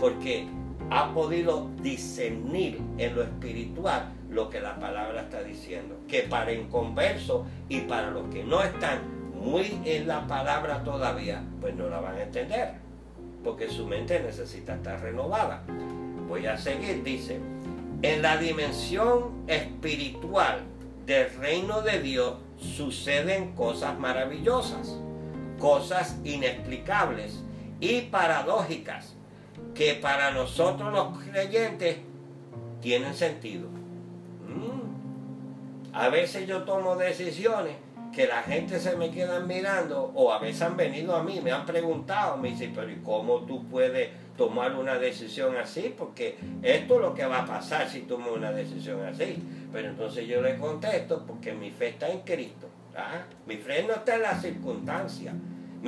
Porque 0.00 0.46
ha 0.90 1.12
podido 1.12 1.68
discernir 1.82 2.80
en 2.96 3.14
lo 3.14 3.22
espiritual 3.22 4.12
lo 4.30 4.48
que 4.50 4.60
la 4.60 4.78
palabra 4.78 5.22
está 5.22 5.42
diciendo. 5.42 5.96
Que 6.08 6.22
para 6.22 6.52
inconversos 6.52 7.46
y 7.68 7.80
para 7.80 8.10
los 8.10 8.28
que 8.32 8.44
no 8.44 8.62
están 8.62 9.00
muy 9.34 9.80
en 9.84 10.08
la 10.08 10.26
palabra 10.26 10.82
todavía, 10.84 11.42
pues 11.60 11.74
no 11.74 11.88
la 11.88 12.00
van 12.00 12.16
a 12.16 12.22
entender. 12.22 12.74
Porque 13.44 13.68
su 13.68 13.86
mente 13.86 14.20
necesita 14.20 14.74
estar 14.76 15.00
renovada. 15.00 15.62
Voy 16.28 16.46
a 16.46 16.56
seguir, 16.56 17.02
dice. 17.02 17.40
En 18.02 18.22
la 18.22 18.36
dimensión 18.36 19.44
espiritual 19.46 20.60
del 21.06 21.34
reino 21.36 21.82
de 21.82 22.00
Dios 22.00 22.34
suceden 22.58 23.52
cosas 23.52 23.98
maravillosas, 23.98 24.96
cosas 25.58 26.16
inexplicables 26.24 27.42
y 27.80 28.02
paradójicas 28.02 29.17
que 29.78 29.94
para 29.94 30.32
nosotros 30.32 30.92
los 30.92 31.22
creyentes 31.22 31.98
tienen 32.80 33.14
sentido. 33.14 33.68
Mm. 34.48 35.94
A 35.94 36.08
veces 36.08 36.48
yo 36.48 36.64
tomo 36.64 36.96
decisiones 36.96 37.76
que 38.12 38.26
la 38.26 38.42
gente 38.42 38.80
se 38.80 38.96
me 38.96 39.12
queda 39.12 39.38
mirando 39.38 40.10
o 40.16 40.32
a 40.32 40.40
veces 40.40 40.62
han 40.62 40.76
venido 40.76 41.14
a 41.14 41.22
mí, 41.22 41.40
me 41.40 41.52
han 41.52 41.64
preguntado, 41.64 42.36
me 42.36 42.48
dicen, 42.48 42.72
pero 42.74 42.90
¿y 42.90 42.96
cómo 42.96 43.42
tú 43.42 43.64
puedes 43.66 44.08
tomar 44.36 44.74
una 44.74 44.98
decisión 44.98 45.56
así, 45.56 45.94
porque 45.96 46.36
esto 46.62 46.96
es 46.96 47.00
lo 47.00 47.14
que 47.14 47.26
va 47.26 47.42
a 47.42 47.46
pasar 47.46 47.88
si 47.88 48.00
tomo 48.00 48.32
una 48.32 48.50
decisión 48.50 49.06
así. 49.06 49.40
Pero 49.72 49.90
entonces 49.90 50.26
yo 50.26 50.42
le 50.42 50.56
contesto 50.56 51.24
porque 51.24 51.52
mi 51.52 51.70
fe 51.70 51.90
está 51.90 52.08
en 52.08 52.22
Cristo. 52.22 52.68
Mi 53.46 53.56
fe 53.58 53.84
no 53.86 53.94
está 53.94 54.16
en 54.16 54.22
las 54.22 54.42
circunstancias. 54.42 55.34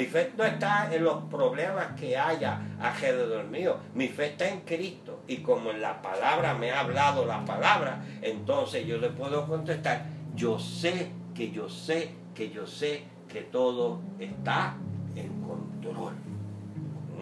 Mi 0.01 0.07
fe 0.07 0.33
no 0.35 0.45
está 0.45 0.89
en 0.91 1.05
los 1.05 1.25
problemas 1.25 1.89
que 1.89 2.17
haya 2.17 2.59
alrededor 2.81 3.45
mío. 3.49 3.77
Mi 3.93 4.09
fe 4.09 4.29
está 4.29 4.49
en 4.49 4.61
Cristo. 4.61 5.21
Y 5.29 5.43
como 5.43 5.73
en 5.73 5.83
la 5.83 6.01
palabra 6.01 6.55
me 6.55 6.71
ha 6.71 6.81
hablado 6.81 7.27
la 7.27 7.45
palabra, 7.45 8.03
entonces 8.23 8.87
yo 8.87 8.97
le 8.97 9.11
puedo 9.11 9.47
contestar, 9.47 10.07
yo 10.35 10.59
sé 10.59 11.11
que 11.35 11.51
yo 11.51 11.69
sé 11.69 12.15
que 12.35 12.49
yo 12.49 12.67
sé 12.67 13.03
que 13.29 13.43
todo 13.43 14.01
está 14.19 14.75
en 15.15 15.43
control. 15.43 16.15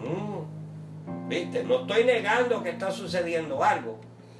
Mm. 0.01 1.27
¿Viste? 1.27 1.65
No 1.65 1.81
estoy 1.81 2.05
negando 2.05 2.63
que 2.63 2.69
está 2.69 2.93
sucediendo 2.93 3.61
algo. 3.61 3.99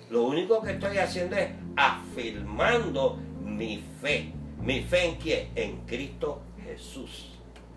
Lo 0.10 0.24
único 0.24 0.62
que 0.62 0.72
estoy 0.72 0.98
haciendo 0.98 1.36
es 1.36 1.50
afirmando 1.76 3.20
mi 3.44 3.84
fe. 4.02 4.32
¿Mi 4.62 4.80
fe 4.84 5.10
en 5.10 5.16
quién? 5.16 5.50
En 5.56 5.82
Cristo 5.86 6.42
Jesús. 6.64 7.29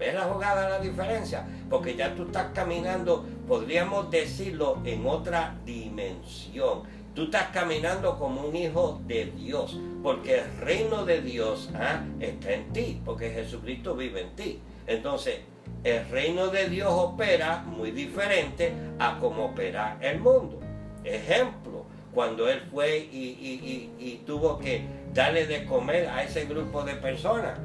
¿Ves 0.03 0.15
la 0.15 0.25
jugada, 0.25 0.69
la 0.69 0.81
diferencia? 0.81 1.47
Porque 1.71 1.95
ya 1.95 2.13
tú 2.17 2.25
estás 2.25 2.49
caminando, 2.53 3.25
podríamos 3.47 4.11
decirlo, 4.11 4.79
en 4.85 5.07
otra 5.07 5.55
dimensión. 5.65 6.83
Tú 7.15 7.27
estás 7.27 7.51
caminando 7.53 8.19
como 8.19 8.49
un 8.49 8.57
hijo 8.57 9.01
de 9.07 9.27
Dios, 9.27 9.79
porque 10.03 10.41
el 10.41 10.57
reino 10.59 11.05
de 11.05 11.23
Dios 11.23 11.71
¿ah? 11.77 12.03
está 12.19 12.53
en 12.53 12.73
ti, 12.73 13.01
porque 13.05 13.31
Jesucristo 13.31 13.95
vive 13.95 14.23
en 14.23 14.35
ti. 14.35 14.61
Entonces, 14.89 15.39
el 15.85 16.09
reino 16.09 16.49
de 16.49 16.69
Dios 16.69 16.91
opera 16.91 17.59
muy 17.59 17.93
diferente 17.93 18.73
a 18.99 19.21
como 19.21 19.45
opera 19.45 19.99
el 20.01 20.19
mundo. 20.19 20.59
Ejemplo, 21.05 21.85
cuando 22.13 22.49
él 22.49 22.61
fue 22.73 22.99
y, 22.99 24.21
tuvo 24.27 24.59
que 24.59 24.83
darle 25.15 25.47
de 25.47 25.65
comer 25.65 26.09
a 26.09 26.25
ese 26.25 26.47
grupo 26.47 26.83
de 26.83 26.95
personas, 26.95 27.57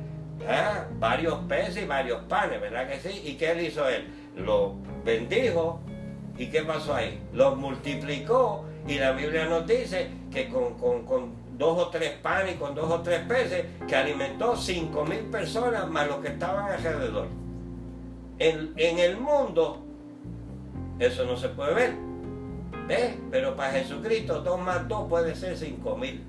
varios 0.99 1.35
peces 1.47 1.83
y 1.83 1.85
varios 1.85 2.21
panes, 2.23 2.61
¿verdad 2.61 2.87
que 2.87 2.99
sí? 2.99 3.21
¿Y 3.25 3.35
qué 3.35 3.51
él 3.51 3.61
hizo 3.61 3.87
él? 3.87 4.07
Lo 4.35 4.75
bendijo 5.03 5.81
y 6.37 6.47
¿qué 6.47 6.61
pasó 6.61 6.95
ahí? 6.95 7.21
Los 7.33 7.57
multiplicó 7.57 8.65
y 8.87 8.95
la 8.95 9.11
Biblia 9.11 9.45
nos 9.45 9.65
dice 9.67 10.09
que 10.31 10.49
con, 10.49 10.75
con 10.75 11.47
dos 11.57 11.77
o 11.77 11.89
tres 11.89 12.11
panes 12.21 12.55
y 12.55 12.57
con 12.57 12.75
dos 12.75 12.89
o 12.91 13.01
tres 13.01 13.21
peces, 13.21 13.65
que 13.87 13.95
alimentó 13.95 14.55
cinco 14.55 15.03
mil 15.05 15.21
personas 15.21 15.87
más 15.89 16.07
los 16.07 16.17
que 16.17 16.29
estaban 16.29 16.71
alrededor. 16.71 17.27
En, 18.39 18.73
el 18.77 19.17
mundo 19.17 19.83
eso 20.99 21.25
no 21.25 21.35
se 21.35 21.49
puede 21.49 21.73
ver. 21.73 21.95
¿Ves? 22.87 23.15
Pero 23.31 23.55
para 23.55 23.73
Jesucristo 23.73 24.41
2 24.41 24.61
más 24.61 24.87
2 24.87 25.09
puede 25.09 25.35
ser 25.35 25.57
5 25.57 25.97
mil. 25.97 26.23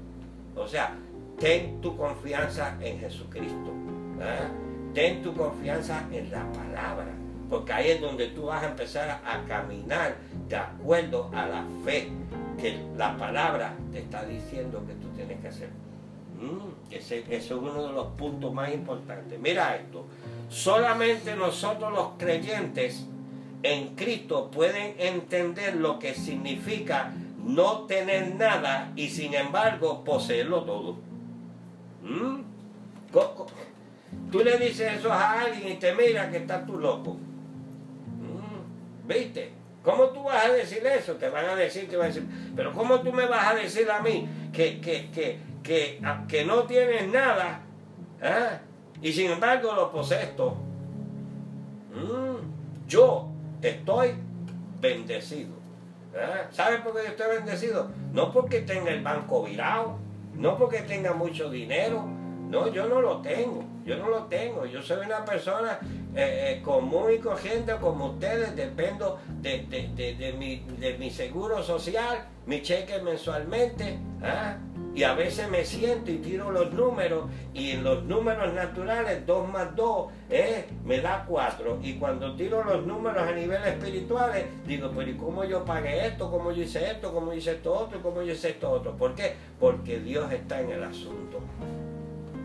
O 0.56 0.66
sea, 0.66 0.96
ten 1.38 1.80
tu 1.80 1.96
confianza 1.96 2.76
en 2.80 2.98
Jesucristo. 2.98 3.72
¿Ah? 4.20 4.50
Ten 4.94 5.22
tu 5.22 5.34
confianza 5.34 6.06
en 6.12 6.30
la 6.30 6.50
palabra. 6.52 7.06
Porque 7.48 7.72
ahí 7.72 7.90
es 7.90 8.00
donde 8.00 8.28
tú 8.28 8.46
vas 8.46 8.62
a 8.62 8.68
empezar 8.68 9.22
a, 9.24 9.44
caminar 9.46 10.16
de 10.48 10.56
acuerdo 10.56 11.30
a 11.34 11.46
la 11.46 11.64
fe 11.84 12.08
que 12.60 12.78
la 12.96 13.16
palabra 13.16 13.74
te 13.90 14.00
está 14.00 14.24
diciendo 14.24 14.84
que 14.86 14.94
tú 14.94 15.08
tienes 15.16 15.40
que 15.40 15.48
hacer. 15.48 15.70
Mm, 16.38 16.92
ese, 16.94 17.24
es 17.30 17.50
uno 17.50 17.86
de 17.86 17.92
los 17.92 18.08
puntos 18.08 18.52
más 18.52 18.72
importantes. 18.72 19.38
Mira 19.40 19.76
esto. 19.76 20.04
Solamente 20.48 21.34
nosotros 21.36 21.92
los 21.92 22.10
creyentes 22.18 23.06
en 23.62 23.94
Cristo 23.96 24.50
pueden 24.50 24.94
entender 24.98 25.76
lo 25.76 25.98
que 25.98 26.14
significa 26.14 27.12
no 27.44 27.86
tener 27.86 28.34
nada 28.34 28.92
y 28.94 29.08
sin 29.08 29.34
embargo 29.34 30.04
poseerlo 30.04 30.64
todo. 30.64 30.96
¿Mm? 32.02 32.42
Tú 34.30 34.40
le 34.40 34.58
dices 34.58 34.98
eso 34.98 35.12
a 35.12 35.40
alguien 35.40 35.72
y 35.72 35.74
te 35.76 35.94
mira 35.94 36.30
que 36.30 36.38
estás 36.38 36.66
tú 36.66 36.78
loco. 36.78 37.14
¿Mm? 37.14 39.08
¿Viste? 39.08 39.52
¿Cómo 39.82 40.04
tú 40.10 40.22
vas 40.22 40.44
a 40.44 40.52
decir 40.52 40.86
eso? 40.86 41.14
Te 41.14 41.28
van 41.30 41.46
a 41.46 41.56
decir, 41.56 41.88
te 41.88 41.96
van 41.96 42.06
a 42.06 42.08
decir, 42.08 42.26
pero 42.54 42.72
¿cómo 42.72 43.00
tú 43.00 43.12
me 43.12 43.26
vas 43.26 43.48
a 43.48 43.54
decir 43.54 43.90
a 43.90 44.00
mí 44.00 44.28
que, 44.52 44.80
que, 44.80 45.10
que, 45.10 45.38
que, 45.62 46.00
que 46.28 46.44
no 46.44 46.64
tienes 46.64 47.08
nada 47.08 47.60
¿ah? 48.22 48.58
y 49.00 49.12
sin 49.12 49.30
embargo 49.30 49.72
lo 49.72 49.90
posees 49.90 50.36
todo? 50.36 50.56
Mm, 51.94 52.86
yo 52.86 53.28
estoy 53.62 54.14
bendecido. 54.80 55.54
¿ah? 56.14 56.48
¿Sabes 56.50 56.80
por 56.80 56.94
qué 56.94 57.04
yo 57.04 57.08
estoy 57.10 57.36
bendecido? 57.36 57.90
No 58.12 58.30
porque 58.30 58.60
tenga 58.60 58.90
el 58.90 59.02
banco 59.02 59.44
virado, 59.44 59.96
no 60.34 60.58
porque 60.58 60.82
tenga 60.82 61.14
mucho 61.14 61.48
dinero, 61.48 62.04
no, 62.50 62.68
yo 62.68 62.86
no 62.88 63.00
lo 63.00 63.22
tengo, 63.22 63.64
yo 63.84 63.96
no 63.96 64.08
lo 64.08 64.24
tengo, 64.24 64.66
yo 64.66 64.82
soy 64.82 65.06
una 65.06 65.24
persona 65.24 65.78
eh, 66.14 66.56
eh, 66.58 66.62
común 66.62 67.12
y 67.14 67.18
corriente 67.18 67.74
como 67.80 68.06
ustedes, 68.06 68.56
dependo 68.56 69.18
de, 69.40 69.66
de, 69.68 70.32
mi, 70.32 70.64
de, 70.78 70.98
mi, 70.98 71.10
seguro 71.10 71.62
social, 71.62 72.26
mi 72.46 72.60
cheque 72.62 73.00
mensualmente, 73.00 73.98
¿ah? 74.22 74.56
y 74.94 75.04
a 75.04 75.14
veces 75.14 75.48
me 75.48 75.64
siento 75.64 76.10
y 76.10 76.16
tiro 76.16 76.50
los 76.50 76.72
números, 76.72 77.26
y 77.54 77.70
en 77.70 77.84
los 77.84 78.02
números 78.04 78.52
naturales 78.52 79.24
2 79.26 79.48
más 79.48 79.76
2 79.76 80.12
eh, 80.30 80.66
me 80.84 81.00
da 81.00 81.24
4, 81.28 81.78
y 81.82 81.94
cuando 81.94 82.34
tiro 82.34 82.64
los 82.64 82.84
números 82.84 83.22
a 83.22 83.32
nivel 83.32 83.62
espirituales, 83.64 84.46
digo, 84.66 84.90
pero 84.96 85.10
¿y 85.10 85.14
cómo 85.14 85.44
yo 85.44 85.64
pagué 85.64 86.08
esto? 86.08 86.30
¿Cómo 86.30 86.52
yo 86.52 86.62
hice 86.62 86.90
esto? 86.90 87.12
¿Cómo 87.12 87.32
hice 87.32 87.52
esto 87.52 87.72
otro? 87.72 88.02
¿Cómo 88.02 88.22
yo 88.22 88.32
hice 88.32 88.50
esto 88.50 88.70
otro? 88.70 88.96
¿Por 88.96 89.14
qué? 89.14 89.34
Porque 89.60 90.00
Dios 90.00 90.32
está 90.32 90.60
en 90.60 90.70
el 90.70 90.82
asunto. 90.82 91.38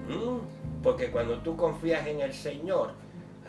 ¿Mm? 0.07 0.62
Porque 0.83 1.09
cuando 1.09 1.39
tú 1.39 1.55
confías 1.55 2.05
en 2.05 2.19
el 2.19 2.33
Señor, 2.33 2.91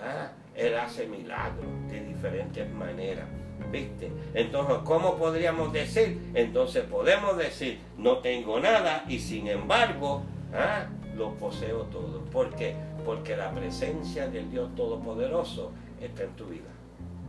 Ah, 0.03 0.33
él 0.55 0.77
hace 0.77 1.07
milagros 1.07 1.67
de 1.89 2.05
diferentes 2.05 2.71
maneras. 2.73 3.27
¿Viste? 3.71 4.11
Entonces, 4.35 4.77
¿cómo 4.85 5.17
podríamos 5.17 5.73
decir? 5.73 6.31
Entonces 6.35 6.85
podemos 6.85 7.37
decir, 7.37 7.81
no 7.97 8.19
tengo 8.19 8.61
nada 8.61 9.05
y 9.09 9.19
sin 9.19 9.49
embargo, 9.49 10.23
¿ah? 10.53 10.87
lo 11.17 11.35
poseo 11.35 11.83
todo. 11.85 12.21
¿Por 12.27 12.55
qué? 12.55 12.75
Porque 13.05 13.37
la 13.37 13.53
presencia 13.53 14.29
del 14.29 14.51
Dios 14.51 14.75
Todopoderoso 14.75 15.73
está 16.01 16.25
en 16.25 16.37
tu 16.37 16.47
vida. 16.47 16.71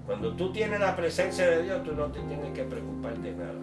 Cuando 0.05 0.33
tú 0.33 0.51
tienes 0.51 0.79
la 0.79 0.95
presencia 0.95 1.49
de 1.49 1.63
Dios, 1.63 1.83
tú 1.83 1.93
no 1.93 2.07
te 2.07 2.19
tienes 2.21 2.51
que 2.53 2.63
preocupar 2.63 3.17
de 3.19 3.31
nada. 3.31 3.53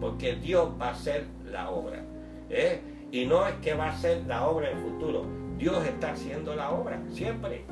Porque 0.00 0.36
Dios 0.36 0.70
va 0.80 0.88
a 0.88 0.92
hacer 0.92 1.24
la 1.44 1.70
obra. 1.70 2.04
¿eh? 2.50 2.80
Y 3.10 3.24
no 3.24 3.46
es 3.48 3.54
que 3.56 3.74
va 3.74 3.86
a 3.86 3.90
hacer 3.90 4.24
la 4.26 4.46
obra 4.46 4.70
en 4.70 4.78
el 4.78 4.84
futuro. 4.84 5.45
Dios 5.58 5.84
está 5.86 6.12
haciendo 6.12 6.54
la 6.54 6.70
obra, 6.70 7.00
siempre. 7.10 7.64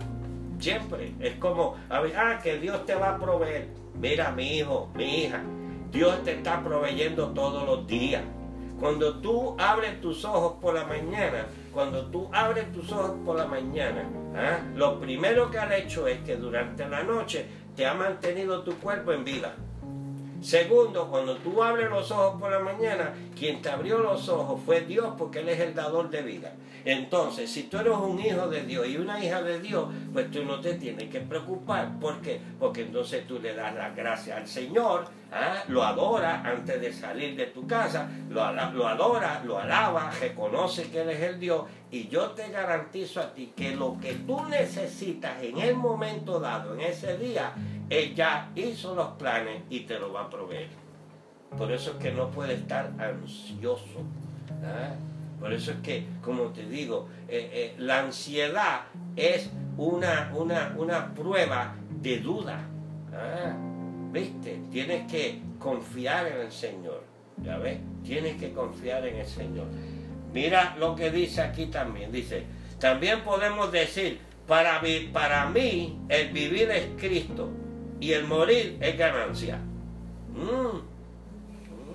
Siempre. 0.59 1.13
Es 1.21 1.35
como, 1.37 1.77
ah, 1.91 2.39
que 2.43 2.59
Dios 2.59 2.85
te 2.87 2.95
va 2.95 3.11
a 3.11 3.19
proveer. 3.19 3.69
Mira, 4.01 4.31
mi 4.33 4.59
hijo, 4.59 4.91
mi 4.95 5.25
hija, 5.25 5.43
Dios 5.91 6.23
te 6.25 6.33
está 6.35 6.63
proveyendo 6.63 7.29
todos 7.29 7.67
los 7.67 7.87
días. 7.87 8.23
Cuando 8.81 9.19
tú 9.21 9.57
abres 9.59 10.01
tus 10.01 10.25
ojos 10.25 10.55
por 10.61 10.75
la 10.75 10.85
mañana, 10.85 11.47
cuando 11.73 12.07
tú 12.07 12.29
abres 12.33 12.73
tus 12.73 12.91
ojos 12.93 13.13
por 13.25 13.37
la 13.37 13.47
mañana, 13.47 14.05
¿ah? 14.35 14.59
lo 14.75 14.99
primero 14.99 15.51
que 15.51 15.59
ha 15.59 15.77
hecho 15.77 16.09
es 16.09 16.19
que 16.21 16.37
durante 16.37 16.89
la 16.89 17.03
noche 17.03 17.47
te 17.77 17.87
ha 17.87 17.95
mantenido 17.95 18.63
tu 18.63 18.75
cuerpo 18.79 19.13
en 19.13 19.25
vida. 19.25 19.55
Segundo, 20.45 21.09
cuando 21.09 21.37
tú 21.39 21.63
abres 21.63 21.89
los 21.89 22.11
ojos 22.11 22.39
por 22.39 22.53
la 22.53 22.59
mañana, 22.59 23.15
quien 23.35 23.63
te 23.63 23.71
abrió 23.71 23.97
los 23.97 24.29
ojos 24.29 24.61
fue 24.67 24.83
Dios 24.83 25.15
porque 25.17 25.39
Él 25.39 25.49
es 25.49 25.59
el 25.59 25.75
dador 25.75 26.11
de 26.11 26.21
vida. 26.21 26.53
Entonces, 26.85 27.51
si 27.51 27.63
tú 27.63 27.79
eres 27.79 27.95
un 27.97 28.21
hijo 28.21 28.47
de 28.49 28.63
Dios 28.63 28.87
y 28.87 28.99
una 28.99 29.25
hija 29.25 29.41
de 29.41 29.59
Dios, 29.59 29.89
pues 30.13 30.31
tú 30.31 30.45
no 30.45 30.61
te 30.61 30.75
tienes 30.75 31.09
que 31.09 31.21
preocupar. 31.21 31.99
¿Por 31.99 32.21
qué? 32.21 32.43
Porque 32.61 32.83
entonces 32.83 33.27
tú 33.27 33.39
le 33.39 33.55
das 33.55 33.75
las 33.75 33.97
gracias 33.97 34.37
al 34.37 34.47
Señor, 34.47 35.07
¿ah? 35.33 35.65
lo 35.69 35.83
adora 35.83 36.43
antes 36.45 36.79
de 36.79 36.93
salir 36.93 37.37
de 37.37 37.47
tu 37.47 37.67
casa, 37.67 38.11
lo, 38.29 38.53
lo 38.53 38.87
adora, 38.87 39.43
lo 39.47 39.59
alaba, 39.59 40.11
reconoce 40.21 40.91
que 40.91 41.01
Él 41.01 41.09
es 41.09 41.23
el 41.23 41.41
Dios. 41.41 41.63
Y 41.91 42.09
yo 42.09 42.33
te 42.33 42.51
garantizo 42.51 43.21
a 43.21 43.33
ti 43.33 43.55
que 43.57 43.75
lo 43.75 43.99
que 43.99 44.13
tú 44.13 44.45
necesitas 44.45 45.43
en 45.43 45.59
el 45.59 45.75
momento 45.75 46.39
dado, 46.39 46.75
en 46.75 46.83
ese 46.83 47.17
día, 47.17 47.55
ella 47.91 48.51
hizo 48.55 48.95
los 48.95 49.09
planes 49.13 49.63
y 49.71 49.81
te 49.81 49.99
lo 49.99 50.13
va 50.13 50.23
a 50.23 50.31
proveer. 50.31 50.69
Por 51.57 51.71
eso 51.71 51.93
es 51.93 51.97
que 51.97 52.13
no 52.13 52.31
puede 52.31 52.55
estar 52.55 52.93
ansioso. 52.99 54.03
Por 55.39 55.53
eso 55.53 55.73
es 55.73 55.77
que, 55.79 56.07
como 56.23 56.45
te 56.45 56.67
digo, 56.67 57.09
eh, 57.29 57.51
eh, 57.53 57.75
la 57.79 58.01
ansiedad 58.01 58.83
es 59.15 59.51
una, 59.77 60.33
una, 60.35 60.75
una 60.77 61.15
prueba 61.15 61.75
de 62.01 62.19
duda. 62.19 62.61
¿Viste? 64.11 64.61
Tienes 64.71 65.11
que 65.11 65.41
confiar 65.59 66.27
en 66.27 66.41
el 66.41 66.53
Señor. 66.53 67.03
¿Ya 67.43 67.59
ves? 67.59 67.79
Tienes 68.03 68.37
que 68.37 68.53
confiar 68.53 69.07
en 69.07 69.17
el 69.17 69.27
Señor. 69.27 69.67
Mira 70.33 70.77
lo 70.79 70.95
que 70.95 71.11
dice 71.11 71.43
aquí 71.43 71.67
también. 71.67 72.11
Dice, 72.11 72.45
también 72.81 73.23
podemos 73.23 73.71
decir, 73.71 74.21
para 74.47 74.81
para 75.13 75.49
mí 75.51 75.99
el 76.09 76.33
vivir 76.33 76.71
es 76.71 76.89
Cristo 76.97 77.51
y 78.05 78.13
el 78.13 78.27
morir 78.27 78.77
es 78.83 78.99
ganancia. 78.99 79.57
Mm. 80.35 80.77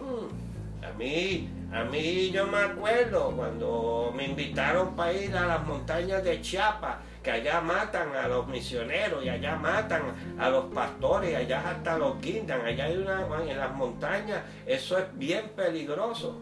Mm. 0.01 0.83
A 0.83 0.91
mí, 0.97 1.49
a 1.71 1.83
mí 1.83 2.31
yo 2.31 2.47
me 2.47 2.57
acuerdo 2.57 3.31
cuando 3.35 4.11
me 4.15 4.25
invitaron 4.25 4.95
para 4.95 5.13
ir 5.13 5.37
a 5.37 5.45
las 5.45 5.67
montañas 5.67 6.23
de 6.23 6.41
Chiapas, 6.41 6.95
que 7.21 7.29
allá 7.29 7.61
matan 7.61 8.15
a 8.15 8.27
los 8.27 8.47
misioneros 8.47 9.23
y 9.23 9.29
allá 9.29 9.55
matan 9.57 10.01
a 10.39 10.49
los 10.49 10.73
pastores, 10.73 11.35
allá 11.35 11.69
hasta 11.69 11.95
los 11.99 12.19
guindan, 12.19 12.65
allá 12.65 12.85
hay 12.85 12.97
una, 12.97 13.27
en 13.47 13.59
las 13.59 13.75
montañas, 13.75 14.41
eso 14.65 14.97
es 14.97 15.05
bien 15.15 15.51
peligroso. 15.55 16.39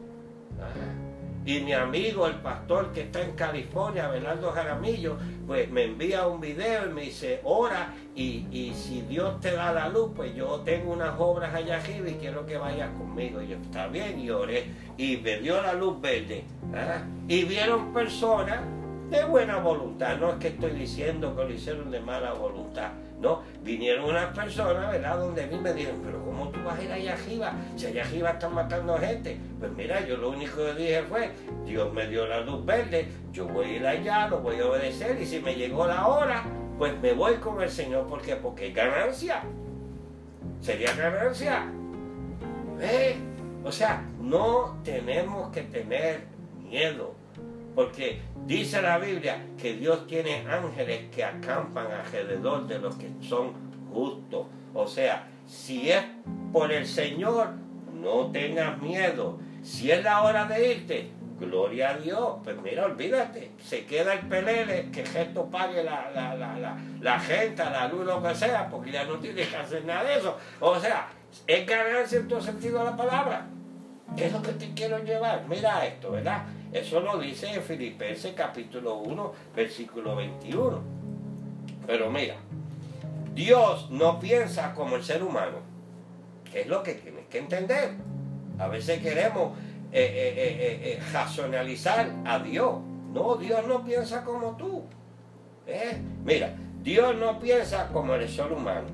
Ah. 0.62 1.07
Y 1.48 1.62
mi 1.62 1.72
amigo, 1.72 2.28
el 2.28 2.36
pastor 2.42 2.92
que 2.92 3.04
está 3.04 3.22
en 3.22 3.32
California, 3.32 4.10
Bernardo 4.10 4.52
Jaramillo, 4.52 5.16
pues 5.48 5.72
me 5.72 5.86
envía 5.86 6.28
un 6.28 6.42
video 6.42 6.88
y 6.88 6.94
me 6.94 7.02
dice, 7.04 7.40
ora 7.46 7.94
y, 8.14 8.74
si 8.76 9.02
Dios 9.04 9.40
te 9.40 9.54
da 9.54 9.72
la 9.72 9.88
luz, 9.88 10.12
pues 10.14 10.36
yo 10.36 10.60
tengo 10.66 10.92
unas 10.92 11.18
obras 11.18 11.56
allá 11.56 11.78
arriba 11.78 12.10
y 12.10 12.16
quiero 12.16 12.46
que 12.46 12.58
vayas 12.58 12.90
conmigo. 12.98 13.42
Y 13.42 13.48
yo, 13.48 13.56
está 13.56 13.88
bien, 13.88 14.20
y 14.20 14.30
oré. 14.30 14.66
Y 14.98 15.16
me 15.18 15.40
dio 15.40 15.62
la 15.62 15.72
luz 15.72 16.02
verde. 16.02 16.44
Y 17.30 17.46
vieron 17.46 17.94
personas 17.94 18.60
de 19.10 19.24
buena 19.24 19.56
voluntad. 19.60 20.18
No 20.18 20.32
es 20.32 20.36
que 20.40 20.50
estoy 20.50 20.72
diciendo 20.72 21.34
que 21.34 21.44
lo 21.46 21.54
hicieron 21.54 21.90
de 21.92 22.02
mala 22.02 22.34
voluntad. 22.34 22.92
No, 23.20 23.42
vinieron 23.64 24.06
unas 24.06 24.28
personas, 24.36 24.92
¿verdad? 24.92 25.18
Donde 25.18 25.44
a 25.44 25.48
mí 25.48 25.58
me 25.58 25.74
dijeron, 25.74 26.02
pero 26.06 26.24
¿cómo 26.24 26.50
tú 26.50 26.64
vas 26.64 26.78
a 26.78 26.84
ir 26.84 26.92
allá 26.92 27.14
arriba? 27.14 27.54
Si 27.76 27.88
allá 27.88 28.04
arriba 28.04 28.30
están 28.32 28.54
matando 28.54 28.96
gente. 29.00 29.40
Pues 29.60 29.72
mira, 29.72 30.06
yo 30.06 30.18
lo 30.18 30.30
único 30.30 30.58
que 30.58 30.74
dije 30.74 31.04
fue, 31.04 31.32
Dios 31.66 31.92
me 31.94 32.08
dio 32.08 32.28
la 32.28 32.42
luz 32.42 32.64
verde, 32.64 33.08
yo 33.32 33.48
voy 33.48 33.66
a 33.66 33.74
ir 33.74 33.88
allá, 33.88 34.28
lo 34.28 34.40
voy 34.40 34.60
a 34.60 34.68
obedecer 34.68 35.20
y 35.20 35.26
si 35.26 35.40
me 35.40 35.56
llegó 35.56 35.88
la 35.88 36.08
hora, 36.08 36.44
pues 36.78 37.00
me 37.02 37.14
voy 37.14 37.36
con 37.36 37.60
el 37.62 37.72
Señor. 37.72 38.06
¿Por 38.06 38.22
qué? 38.22 38.36
Porque 38.36 38.68
es 38.68 38.76
ganancia. 38.76 39.42
Sería 40.62 40.94
ganancia. 40.94 41.66
¿Eh? 42.80 43.16
O 43.64 43.72
sea, 43.72 44.04
no 44.22 44.78
tenemos 44.84 45.52
que 45.52 45.64
tener 45.64 46.22
miedo. 46.70 47.17
Porque 47.78 48.20
dice 48.48 48.82
la 48.82 48.98
Biblia 48.98 49.38
que 49.56 49.74
Dios 49.74 50.08
tiene 50.08 50.44
ángeles 50.50 51.12
que 51.14 51.24
acampan 51.24 51.86
alrededor 51.92 52.66
de 52.66 52.80
los 52.80 52.96
que 52.96 53.08
son 53.22 53.54
justos. 53.94 54.48
O 54.74 54.88
sea, 54.88 55.28
si 55.46 55.92
es 55.92 56.04
por 56.52 56.72
el 56.72 56.88
Señor, 56.88 57.50
no 57.94 58.32
tengas 58.32 58.82
miedo. 58.82 59.38
Si 59.62 59.92
es 59.92 60.04
la 60.04 60.24
hora 60.24 60.46
de 60.46 60.72
irte, 60.74 61.12
gloria 61.40 61.92
a 61.92 61.98
Dios. 61.98 62.38
Pues 62.44 62.60
mira, 62.64 62.86
olvídate, 62.86 63.52
se 63.60 63.86
queda 63.86 64.14
el 64.14 64.28
pelele, 64.28 64.90
que 64.92 65.06
gesto 65.06 65.46
pague 65.46 65.84
la, 65.84 66.10
la, 66.10 66.34
la, 66.34 66.76
la, 67.00 67.20
gente, 67.20 67.64
la 67.64 67.88
luz, 67.90 68.08
lo 68.08 68.24
que 68.24 68.34
sea, 68.34 68.68
porque 68.72 68.92
ya 68.92 69.04
no 69.04 69.20
tienes 69.20 69.50
que 69.50 69.56
hacer 69.56 69.86
nada 69.86 70.04
de 70.04 70.18
eso. 70.18 70.36
O 70.62 70.80
sea, 70.80 71.10
es 71.46 71.68
ganancia 71.68 72.18
en 72.18 72.28
todo 72.28 72.42
sentido 72.42 72.84
la 72.84 72.98
palabra. 72.98 73.46
¿Qué 74.16 74.26
es 74.26 74.34
lo 74.34 74.42
que 74.42 74.54
te 74.54 74.74
quiero 74.74 74.98
llevar? 75.04 75.46
Mira 75.48 75.86
esto, 75.86 76.14
¿verdad? 76.14 76.44
Eso 76.78 77.00
lo 77.00 77.18
dice 77.18 77.52
en 77.52 77.64
Filipenses 77.64 78.34
capítulo 78.36 78.98
1, 79.00 79.34
versículo 79.56 80.16
21. 80.16 80.80
Pero 81.88 82.12
mira, 82.12 82.36
Dios 83.34 83.90
no 83.90 84.20
piensa 84.20 84.76
como 84.76 84.96
el 84.96 85.04
ser 85.04 85.24
humano. 85.24 85.58
¿Qué 86.52 86.62
es 86.62 86.68
lo 86.68 86.84
que 86.84 86.94
tienes 86.94 87.26
que 87.28 87.40
entender? 87.40 87.94
A 88.60 88.68
veces 88.68 89.02
queremos 89.02 89.58
eh, 89.92 90.36
eh, 90.38 90.82
eh, 90.84 91.04
racionalizar 91.12 92.12
a 92.26 92.38
Dios. 92.40 92.76
No, 93.12 93.36
Dios 93.38 93.66
no 93.68 93.84
piensa 93.84 94.24
como 94.24 94.56
tú. 94.56 94.84
Mira, 96.24 96.56
Dios 96.84 97.16
no 97.16 97.40
piensa 97.40 97.88
como 97.88 98.14
el 98.14 98.30
ser 98.30 98.52
humano. 98.52 98.88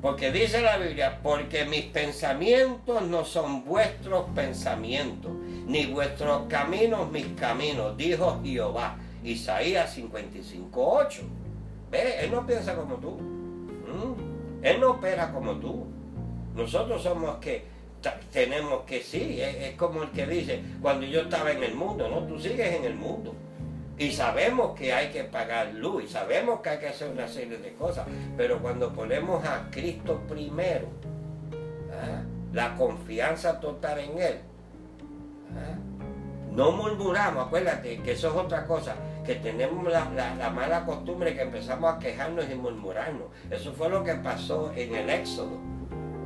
Porque 0.00 0.30
dice 0.30 0.60
la 0.60 0.76
Biblia, 0.76 1.18
porque 1.22 1.64
mis 1.64 1.86
pensamientos 1.86 3.02
no 3.02 3.24
son 3.24 3.64
vuestros 3.64 4.26
pensamientos, 4.30 5.32
ni 5.68 5.86
vuestros 5.86 6.48
caminos 6.48 7.10
mis 7.12 7.26
caminos, 7.38 7.96
dijo 7.96 8.40
Jehová. 8.42 8.96
Isaías 9.22 9.96
55.8. 9.98 11.20
¿Ve? 11.90 12.24
Él 12.24 12.30
no 12.32 12.46
piensa 12.46 12.74
como 12.74 12.96
tú. 12.96 13.10
¿Mm? 13.10 14.64
Él 14.64 14.80
no 14.80 14.92
opera 14.92 15.30
como 15.30 15.52
tú. 15.56 15.86
Nosotros 16.54 17.02
somos 17.02 17.36
que 17.36 17.64
tenemos 18.32 18.82
que 18.84 19.02
sí, 19.02 19.40
es, 19.40 19.74
como 19.76 20.02
el 20.02 20.10
que 20.10 20.26
dice, 20.26 20.62
cuando 20.80 21.06
yo 21.06 21.22
estaba 21.22 21.52
en 21.52 21.62
el 21.62 21.74
mundo, 21.74 22.08
no, 22.08 22.24
tú 22.26 22.38
sigues 22.38 22.74
en 22.74 22.84
el 22.84 22.94
mundo. 22.94 23.34
Y 23.98 24.12
sabemos 24.12 24.78
que 24.78 24.92
hay 24.92 25.08
que 25.08 25.24
pagar 25.24 25.74
luz, 25.74 26.04
y 26.04 26.08
sabemos 26.08 26.60
que 26.60 26.70
hay 26.70 26.78
que 26.78 26.88
hacer 26.88 27.10
una 27.10 27.26
serie 27.26 27.58
de 27.58 27.74
cosas, 27.74 28.06
pero 28.36 28.60
cuando 28.60 28.92
ponemos 28.92 29.44
a 29.44 29.68
Cristo 29.70 30.20
primero, 30.28 30.86
¿ah? 31.92 32.22
la 32.52 32.76
confianza 32.76 33.58
total 33.58 33.98
en 33.98 34.18
Él, 34.18 34.38
no 36.52 36.72
murmuramos, 36.72 37.46
acuérdate 37.46 38.00
que 38.02 38.12
eso 38.12 38.28
es 38.28 38.34
otra 38.34 38.66
cosa, 38.66 38.96
que 39.24 39.36
tenemos 39.36 39.84
la, 39.84 40.10
la, 40.36 40.50
mala 40.50 40.84
costumbre 40.84 41.34
que 41.34 41.42
empezamos 41.42 41.94
a 41.94 41.98
quejarnos 41.98 42.46
y 42.50 42.54
murmurarnos. 42.54 43.28
Eso 43.50 43.72
fue 43.74 43.88
lo 43.88 44.02
que 44.02 44.14
pasó 44.14 44.72
en 44.74 44.94
el 44.94 45.08
Éxodo. 45.08 45.56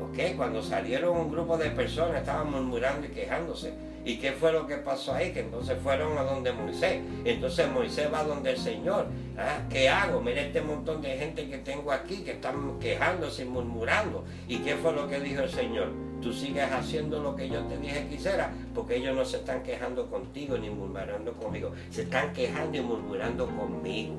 ¿ok? 0.03 0.37
Cuando 0.37 0.63
salieron 0.63 1.19
un 1.19 1.31
grupo 1.31 1.59
de 1.59 1.71
personas 1.71 2.21
estaban 2.21 2.51
murmurando 2.51 3.07
y 3.07 3.11
quejándose. 3.11 3.75
¿Y 4.05 4.17
qué 4.17 4.33
fue 4.33 4.53
lo 4.53 4.67
que 4.67 4.77
pasó 4.77 5.15
ahí? 5.15 5.33
Que 5.33 5.41
entonces 5.41 5.79
fueron 5.81 6.19
a 6.19 6.23
donde 6.23 6.53
Moisés. 6.53 7.01
Entonces 7.25 7.71
Moisés 7.71 8.13
va 8.13 8.25
donde 8.25 8.51
el 8.51 8.57
Señor. 8.59 9.07
¿Ah? 9.39 9.61
¿Qué 9.71 9.89
hago? 9.89 10.21
Mira 10.21 10.43
este 10.43 10.61
montón 10.61 11.01
de 11.01 11.17
gente 11.17 11.49
que 11.49 11.59
tengo 11.59 11.93
aquí 11.93 12.23
que 12.25 12.33
están 12.33 12.79
quejándose 12.81 13.43
y 13.43 13.47
murmurando. 13.47 14.25
¿Y 14.49 14.59
qué 14.59 14.75
fue 14.75 14.93
lo 14.93 15.09
que 15.09 15.21
dijo 15.21 15.43
el 15.43 15.51
Señor? 15.51 15.89
Tú 16.21 16.33
sigues 16.33 16.71
haciendo 16.71 17.23
lo 17.23 17.37
que 17.37 17.49
yo 17.49 17.61
te 17.65 17.79
dije 17.79 18.07
que 18.09 18.17
hiciera, 18.17 18.53
porque 18.75 18.97
ellos 18.97 19.15
no 19.15 19.25
se 19.25 19.39
están 19.39 19.63
quejando 19.63 20.09
contigo 20.09 20.57
ni 20.59 20.71
murmurando 20.71 21.33
conmigo. 21.33 21.73
Se 21.91 22.03
están 22.03 22.33
quejando 22.33 22.79
y 22.79 22.81
murmurando 22.81 23.47
conmigo. 23.47 24.15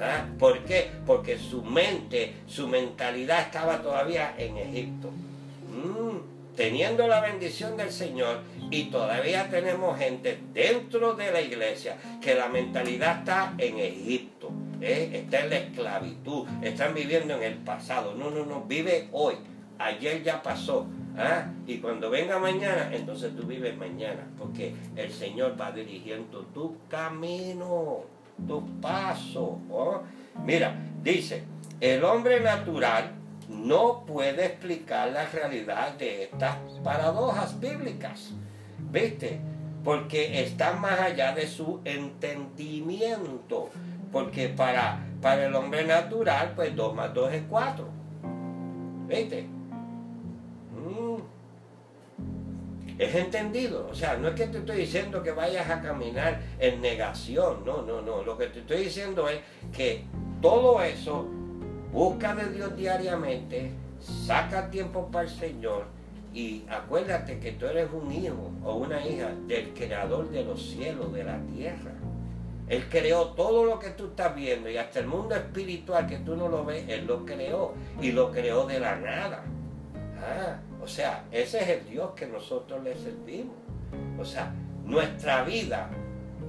¿Ah? 0.00 0.26
¿Por 0.38 0.64
qué? 0.64 0.90
Porque 1.06 1.38
su 1.38 1.62
mente, 1.62 2.34
su 2.46 2.68
mentalidad 2.68 3.40
estaba 3.40 3.80
todavía 3.80 4.34
en 4.36 4.56
Egipto. 4.58 5.10
Mm 5.70 6.34
teniendo 6.56 7.08
la 7.08 7.20
bendición 7.20 7.76
del 7.76 7.90
Señor 7.90 8.40
y 8.70 8.84
todavía 8.84 9.48
tenemos 9.50 9.98
gente 9.98 10.38
dentro 10.52 11.14
de 11.14 11.30
la 11.30 11.40
iglesia 11.40 11.96
que 12.20 12.34
la 12.34 12.48
mentalidad 12.48 13.18
está 13.18 13.54
en 13.58 13.78
Egipto, 13.78 14.50
¿eh? 14.80 15.10
está 15.12 15.40
en 15.40 15.50
la 15.50 15.56
esclavitud, 15.56 16.46
están 16.62 16.94
viviendo 16.94 17.34
en 17.34 17.42
el 17.42 17.54
pasado. 17.58 18.14
No, 18.14 18.30
no, 18.30 18.44
no, 18.44 18.62
vive 18.62 19.08
hoy. 19.12 19.34
Ayer 19.78 20.22
ya 20.22 20.42
pasó. 20.42 20.86
¿ah? 21.16 21.46
Y 21.66 21.78
cuando 21.78 22.10
venga 22.10 22.38
mañana, 22.38 22.90
entonces 22.92 23.34
tú 23.36 23.46
vives 23.46 23.76
mañana, 23.76 24.26
porque 24.38 24.74
el 24.96 25.12
Señor 25.12 25.60
va 25.60 25.72
dirigiendo 25.72 26.40
tu 26.54 26.76
camino, 26.88 28.04
tu 28.46 28.80
paso. 28.80 29.60
¿oh? 29.70 30.02
Mira, 30.44 30.76
dice, 31.02 31.44
el 31.80 32.04
hombre 32.04 32.40
natural 32.40 33.12
no 33.48 34.04
puede 34.06 34.46
explicar 34.46 35.10
la 35.12 35.26
realidad 35.26 35.94
de 35.94 36.24
estas 36.24 36.56
paradojas 36.82 37.58
bíblicas. 37.60 38.32
¿Viste? 38.94 39.40
Porque 39.82 40.42
están 40.42 40.80
más 40.80 41.00
allá 41.00 41.34
de 41.34 41.46
su 41.48 41.80
entendimiento. 41.84 43.70
Porque 44.12 44.48
para, 44.48 45.04
para 45.20 45.46
el 45.46 45.54
hombre 45.54 45.84
natural, 45.84 46.52
pues 46.54 46.74
2 46.76 46.94
más 46.94 47.12
2 47.12 47.32
es 47.34 47.42
4. 47.50 47.88
¿Viste? 49.08 49.42
Mm. 50.72 51.16
Es 52.96 53.14
entendido. 53.16 53.88
O 53.90 53.94
sea, 53.94 54.16
no 54.16 54.28
es 54.28 54.34
que 54.34 54.46
te 54.46 54.58
estoy 54.58 54.76
diciendo 54.76 55.22
que 55.22 55.32
vayas 55.32 55.68
a 55.68 55.82
caminar 55.82 56.40
en 56.60 56.80
negación. 56.80 57.64
No, 57.66 57.82
no, 57.82 58.00
no. 58.00 58.22
Lo 58.22 58.38
que 58.38 58.46
te 58.46 58.60
estoy 58.60 58.84
diciendo 58.84 59.28
es 59.28 59.40
que 59.72 60.04
todo 60.40 60.80
eso 60.80 61.28
Busca 61.94 62.34
de 62.34 62.52
Dios 62.52 62.76
diariamente, 62.76 63.70
saca 64.00 64.68
tiempo 64.68 65.08
para 65.12 65.28
el 65.28 65.30
Señor 65.30 65.84
y 66.34 66.64
acuérdate 66.68 67.38
que 67.38 67.52
tú 67.52 67.66
eres 67.66 67.88
un 67.92 68.10
hijo 68.10 68.50
o 68.64 68.74
una 68.74 69.06
hija 69.06 69.30
del 69.46 69.72
creador 69.72 70.28
de 70.30 70.44
los 70.44 70.60
cielos, 70.60 71.12
de 71.12 71.22
la 71.22 71.38
tierra. 71.54 71.92
Él 72.68 72.88
creó 72.90 73.28
todo 73.28 73.64
lo 73.64 73.78
que 73.78 73.90
tú 73.90 74.06
estás 74.06 74.34
viendo 74.34 74.68
y 74.68 74.76
hasta 74.76 74.98
el 74.98 75.06
mundo 75.06 75.36
espiritual 75.36 76.08
que 76.08 76.18
tú 76.18 76.34
no 76.34 76.48
lo 76.48 76.64
ves, 76.64 76.84
Él 76.88 77.06
lo 77.06 77.24
creó 77.24 77.74
y 78.00 78.10
lo 78.10 78.32
creó 78.32 78.66
de 78.66 78.80
la 78.80 78.96
nada. 78.96 79.44
Ah, 80.20 80.56
o 80.82 80.88
sea, 80.88 81.24
ese 81.30 81.60
es 81.60 81.68
el 81.68 81.88
Dios 81.88 82.10
que 82.16 82.26
nosotros 82.26 82.82
le 82.82 82.96
servimos. 82.96 83.54
O 84.18 84.24
sea, 84.24 84.52
nuestra 84.84 85.44
vida 85.44 85.88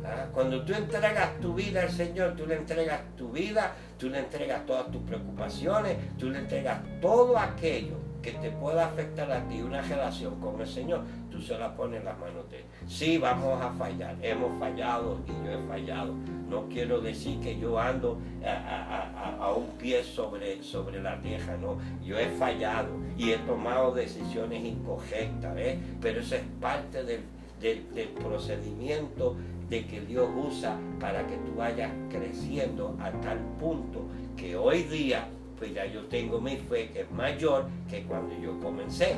¿Ah? 0.03 0.27
Cuando 0.31 0.63
tú 0.63 0.73
entregas 0.73 1.39
tu 1.39 1.55
vida 1.55 1.81
al 1.81 1.89
Señor, 1.89 2.35
tú 2.35 2.45
le 2.45 2.55
entregas 2.55 3.01
tu 3.17 3.31
vida, 3.31 3.73
tú 3.97 4.07
le 4.09 4.19
entregas 4.19 4.63
todas 4.65 4.91
tus 4.91 5.01
preocupaciones, 5.01 5.97
tú 6.17 6.29
le 6.29 6.39
entregas 6.39 6.79
todo 7.01 7.37
aquello 7.37 8.04
que 8.25 8.31
te 8.31 8.49
pueda 8.49 8.87
afectar 8.87 9.31
a 9.31 9.47
ti, 9.47 9.61
una 9.61 9.83
relación 9.83 10.39
con 10.39 10.59
el 10.59 10.65
Señor, 10.65 11.03
tú 11.29 11.39
se 11.39 11.55
la 11.59 11.75
pones 11.75 11.99
en 11.99 12.05
las 12.05 12.17
manos 12.17 12.49
de 12.49 12.57
Él. 12.57 12.65
Sí, 12.87 13.19
vamos 13.19 13.61
a 13.61 13.71
fallar, 13.73 14.15
hemos 14.19 14.57
fallado 14.59 15.19
y 15.27 15.45
yo 15.45 15.51
he 15.51 15.67
fallado. 15.67 16.15
No 16.49 16.67
quiero 16.67 17.01
decir 17.01 17.39
que 17.39 17.59
yo 17.59 17.79
ando 17.79 18.17
a, 18.43 19.53
un 19.55 19.77
pie 19.77 20.03
sobre, 20.03 20.63
sobre 20.63 21.03
la 21.03 21.21
tierra, 21.21 21.55
no. 21.57 21.77
Yo 22.03 22.17
he 22.17 22.25
fallado 22.29 22.89
y 23.15 23.29
he 23.29 23.37
tomado 23.37 23.93
decisiones 23.93 24.65
incorrectas, 24.65 25.53
¿ves? 25.53 25.77
Pero 26.01 26.21
eso 26.21 26.35
es 26.35 26.43
parte 26.59 27.03
del, 27.03 27.21
del 27.61 28.07
procedimiento 28.09 29.35
de 29.69 29.85
que 29.85 30.01
Dios 30.01 30.27
usa 30.35 30.79
para 30.99 31.27
que 31.27 31.35
tú 31.37 31.55
vayas 31.55 31.91
creciendo 32.09 32.97
a 32.99 33.11
tal 33.21 33.37
punto 33.59 34.01
que 34.35 34.55
hoy 34.55 34.83
día, 34.83 35.27
pues 35.57 35.73
ya 35.73 35.85
yo 35.85 36.05
tengo 36.05 36.39
mi 36.39 36.57
fe 36.57 36.89
que 36.89 37.01
es 37.01 37.11
mayor 37.11 37.67
que 37.89 38.03
cuando 38.03 38.35
yo 38.37 38.59
comencé. 38.59 39.15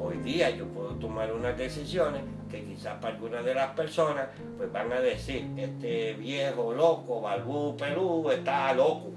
Hoy 0.00 0.18
día 0.18 0.50
yo 0.50 0.66
puedo 0.66 0.90
tomar 0.94 1.32
unas 1.32 1.56
decisiones 1.56 2.22
que 2.50 2.62
quizás 2.62 2.94
para 3.00 3.14
algunas 3.14 3.44
de 3.44 3.54
las 3.54 3.70
personas 3.74 4.28
pues 4.56 4.70
van 4.72 4.92
a 4.92 5.00
decir, 5.00 5.48
este 5.56 6.14
viejo 6.14 6.72
loco, 6.72 7.20
balbú, 7.20 7.76
pelú, 7.76 8.30
está 8.30 8.72
loco. 8.74 9.10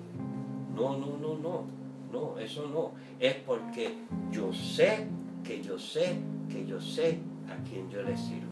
No, 0.76 0.98
no, 0.98 1.18
no, 1.18 1.36
no, 1.36 1.66
no, 2.12 2.40
eso 2.40 2.68
no. 2.68 2.92
Es 3.20 3.36
porque 3.36 3.94
yo 4.32 4.52
sé 4.54 5.08
que 5.44 5.62
yo 5.62 5.78
sé 5.78 6.18
que 6.50 6.66
yo 6.66 6.82
sé 6.82 7.20
a 7.48 7.70
quién 7.70 7.90
yo 7.90 8.02
le 8.02 8.18
sirvo. 8.18 8.52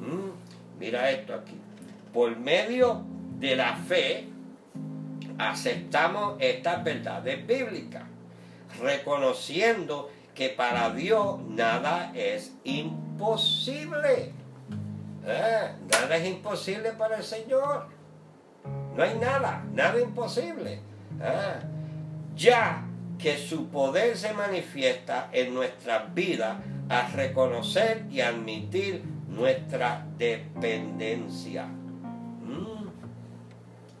¿Mm? 0.00 0.78
Mira 0.78 1.10
esto 1.10 1.34
aquí. 1.34 1.54
Por 2.12 2.36
medio 2.36 3.02
de 3.38 3.56
la 3.56 3.76
fe 3.76 4.28
aceptamos 5.38 6.36
estas 6.40 6.82
verdades 6.84 7.46
bíblicas, 7.46 8.04
reconociendo 8.80 10.10
que 10.34 10.50
para 10.50 10.90
Dios 10.90 11.40
nada 11.48 12.12
es 12.14 12.54
imposible. 12.64 14.32
¿Eh? 15.24 15.72
Nada 15.90 16.16
es 16.16 16.28
imposible 16.28 16.92
para 16.92 17.16
el 17.16 17.24
Señor. 17.24 17.88
No 18.94 19.02
hay 19.02 19.18
nada, 19.18 19.64
nada 19.72 20.00
imposible. 20.00 20.80
¿Eh? 21.20 21.54
Ya 22.36 22.84
que 23.18 23.38
su 23.38 23.68
poder 23.68 24.16
se 24.16 24.32
manifiesta 24.34 25.30
en 25.32 25.54
nuestras 25.54 26.14
vidas 26.14 26.58
al 26.88 27.12
reconocer 27.12 28.04
y 28.10 28.20
admitir 28.20 29.02
nuestra 29.28 30.06
dependencia. 30.18 31.64
Mm. 31.64 32.88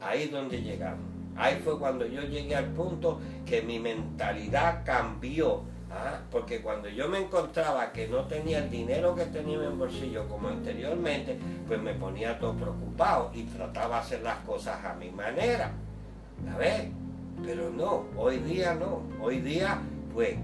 Ahí 0.00 0.24
es 0.24 0.30
donde 0.30 0.60
llegamos. 0.60 1.15
Ahí 1.36 1.60
fue 1.62 1.78
cuando 1.78 2.06
yo 2.06 2.22
llegué 2.22 2.56
al 2.56 2.66
punto 2.66 3.20
que 3.44 3.62
mi 3.62 3.78
mentalidad 3.78 4.82
cambió. 4.84 5.62
¿ah? 5.90 6.20
Porque 6.30 6.62
cuando 6.62 6.88
yo 6.88 7.08
me 7.08 7.18
encontraba 7.18 7.92
que 7.92 8.08
no 8.08 8.24
tenía 8.24 8.58
el 8.58 8.70
dinero 8.70 9.14
que 9.14 9.26
tenía 9.26 9.56
en 9.56 9.70
mi 9.70 9.76
bolsillo 9.76 10.28
como 10.28 10.48
anteriormente, 10.48 11.38
pues 11.66 11.80
me 11.80 11.94
ponía 11.94 12.38
todo 12.38 12.54
preocupado 12.54 13.30
y 13.34 13.44
trataba 13.44 13.96
de 13.96 14.02
hacer 14.02 14.22
las 14.22 14.38
cosas 14.38 14.84
a 14.84 14.94
mi 14.94 15.10
manera. 15.10 15.72
¿La 16.44 16.56
ves? 16.56 16.88
Pero 17.44 17.70
no, 17.70 18.06
hoy 18.16 18.38
día 18.38 18.74
no. 18.74 19.02
Hoy 19.20 19.40
día, 19.40 19.78
pues, 20.14 20.36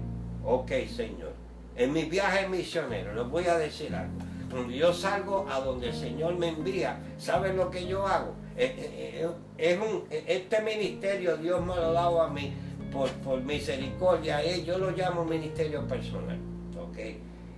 ok, 0.43 0.71
Señor. 0.95 1.33
En 1.75 1.91
mi 1.91 2.03
viaje 2.05 2.47
misionero, 2.47 3.15
les 3.15 3.27
voy 3.27 3.47
a 3.47 3.57
decir 3.57 3.95
algo 3.95 4.13
cuando 4.53 4.71
yo 4.71 4.93
salgo 4.93 5.47
a 5.49 5.59
donde 5.59 5.89
el 5.89 5.95
Señor 5.95 6.35
me 6.35 6.49
envía, 6.49 6.99
¿saben 7.17 7.57
lo 7.57 7.71
que 7.71 7.87
yo 7.87 8.05
hago? 8.05 8.35
Eh, 8.55 8.75
eh, 8.77 9.25
eh, 9.25 9.29
es 9.57 9.79
un, 9.79 10.03
este 10.11 10.61
ministerio 10.61 11.37
Dios 11.37 11.59
me 11.61 11.75
lo 11.75 11.87
ha 11.87 11.91
dado 11.91 12.21
a 12.21 12.29
mí 12.29 12.53
por, 12.91 13.09
por 13.09 13.41
misericordia, 13.41 14.43
yo 14.57 14.77
lo 14.77 14.91
llamo 14.91 15.25
ministerio 15.25 15.87
personal. 15.87 16.37
¿ok? 16.79 16.97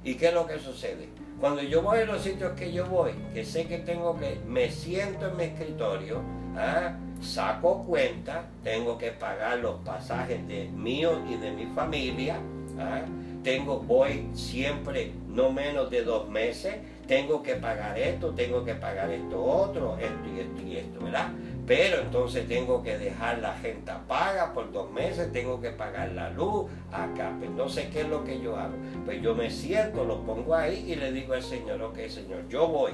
¿Y 0.03 0.15
qué 0.15 0.27
es 0.27 0.33
lo 0.33 0.47
que 0.47 0.57
sucede? 0.59 1.09
Cuando 1.39 1.61
yo 1.61 1.81
voy 1.81 1.99
a 1.99 2.05
los 2.05 2.21
sitios 2.21 2.53
que 2.53 2.71
yo 2.71 2.85
voy, 2.85 3.11
que 3.33 3.43
sé 3.43 3.67
que 3.67 3.79
tengo 3.79 4.17
que, 4.17 4.39
me 4.47 4.71
siento 4.71 5.27
en 5.27 5.35
mi 5.35 5.43
escritorio, 5.43 6.21
¿ah? 6.55 6.97
saco 7.21 7.83
cuenta, 7.83 8.45
tengo 8.63 8.97
que 8.97 9.11
pagar 9.11 9.59
los 9.59 9.81
pasajes 9.81 10.47
de 10.47 10.69
mío 10.69 11.21
y 11.29 11.35
de 11.35 11.51
mi 11.51 11.65
familia, 11.75 12.37
¿ah? 12.79 13.01
tengo, 13.43 13.79
voy 13.79 14.29
siempre 14.33 15.11
no 15.27 15.51
menos 15.51 15.89
de 15.89 16.03
dos 16.03 16.29
meses, 16.29 16.75
tengo 17.07 17.43
que 17.43 17.55
pagar 17.55 17.97
esto, 17.97 18.31
tengo 18.31 18.63
que 18.63 18.75
pagar 18.75 19.11
esto 19.11 19.43
otro, 19.43 19.97
esto 19.97 20.27
y 20.35 20.39
esto 20.39 20.61
y 20.61 20.77
esto, 20.77 21.03
¿verdad? 21.03 21.29
pero 21.67 22.01
entonces 22.01 22.47
tengo 22.47 22.83
que 22.83 22.97
dejar 22.97 23.39
la 23.39 23.53
gente 23.55 23.91
paga 24.07 24.53
por 24.53 24.71
dos 24.71 24.91
meses, 24.91 25.31
tengo 25.31 25.59
que 25.59 25.71
pagar 25.71 26.11
la 26.11 26.29
luz 26.29 26.69
acá, 26.91 27.33
pues 27.39 27.49
no 27.51 27.67
sé 27.67 27.89
qué 27.89 28.01
es 28.01 28.07
lo 28.07 28.23
que 28.23 28.39
yo 28.39 28.55
hago. 28.55 28.75
Pues 29.03 29.21
yo 29.21 29.33
me 29.33 29.49
siento, 29.49 30.05
lo 30.05 30.21
pongo 30.21 30.53
ahí 30.53 30.91
y 30.91 30.95
le 30.95 31.11
digo 31.11 31.33
al 31.33 31.41
Señor, 31.41 31.81
ok 31.81 31.97
Señor, 32.07 32.47
yo 32.49 32.67
voy, 32.67 32.91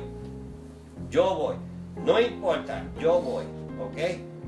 yo 1.10 1.36
voy, 1.36 1.56
no 2.06 2.19
importa, 2.19 2.86
yo 3.00 3.19
voy, 3.19 3.43
ok. 3.80 3.97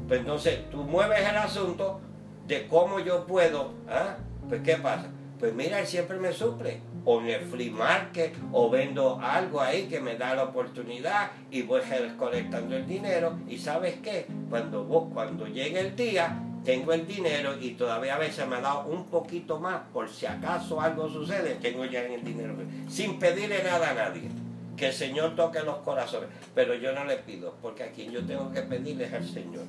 Pues 0.07 0.19
entonces 0.19 0.69
tú 0.69 0.83
mueves 0.83 1.27
el 1.27 1.37
asunto 1.37 1.99
de 2.47 2.67
cómo 2.67 2.99
yo 2.99 3.25
puedo, 3.25 3.71
¿ah? 3.89 4.17
pues 4.47 4.61
¿qué 4.61 4.75
pasa? 4.75 5.09
Pues 5.39 5.53
mira, 5.53 5.79
Él 5.79 5.87
siempre 5.87 6.17
me 6.17 6.31
suple 6.31 6.79
o 7.05 7.19
en 7.21 7.27
el 7.27 7.41
free 7.41 7.69
market 7.69 8.35
o 8.51 8.69
vendo 8.69 9.19
algo 9.21 9.61
ahí 9.61 9.83
que 9.87 9.99
me 9.99 10.15
da 10.15 10.35
la 10.35 10.43
oportunidad 10.43 11.31
y 11.51 11.61
voy 11.63 11.81
recolectando 11.81 12.75
el 12.75 12.87
dinero. 12.87 13.37
Y 13.47 13.57
sabes 13.57 13.95
qué, 14.01 14.27
cuando, 14.49 14.85
cuando 15.13 15.47
llegue 15.47 15.79
el 15.79 15.95
día 15.95 16.39
tengo 16.63 16.93
el 16.93 17.05
dinero 17.05 17.55
y 17.59 17.71
todavía 17.71 18.15
a 18.15 18.19
veces 18.19 18.47
me 18.47 18.55
ha 18.55 18.61
dado 18.61 18.85
un 18.85 19.05
poquito 19.05 19.59
más 19.59 19.81
por 19.91 20.09
si 20.09 20.25
acaso 20.25 20.79
algo 20.79 21.09
sucede, 21.09 21.55
tengo 21.55 21.85
ya 21.85 22.01
el 22.05 22.23
dinero. 22.23 22.55
Sin 22.89 23.19
pedirle 23.19 23.63
nada 23.63 23.91
a 23.91 23.93
nadie. 23.93 24.29
Que 24.77 24.87
el 24.87 24.93
Señor 24.93 25.35
toque 25.35 25.59
los 25.61 25.77
corazones, 25.77 26.29
pero 26.55 26.73
yo 26.73 26.93
no 26.93 27.05
le 27.05 27.17
pido, 27.17 27.53
porque 27.61 27.83
a 27.83 27.91
quien 27.91 28.11
yo 28.11 28.25
tengo 28.25 28.51
que 28.51 28.63
pedirle 28.63 29.05
es 29.05 29.13
al 29.13 29.23
Señor. 29.23 29.65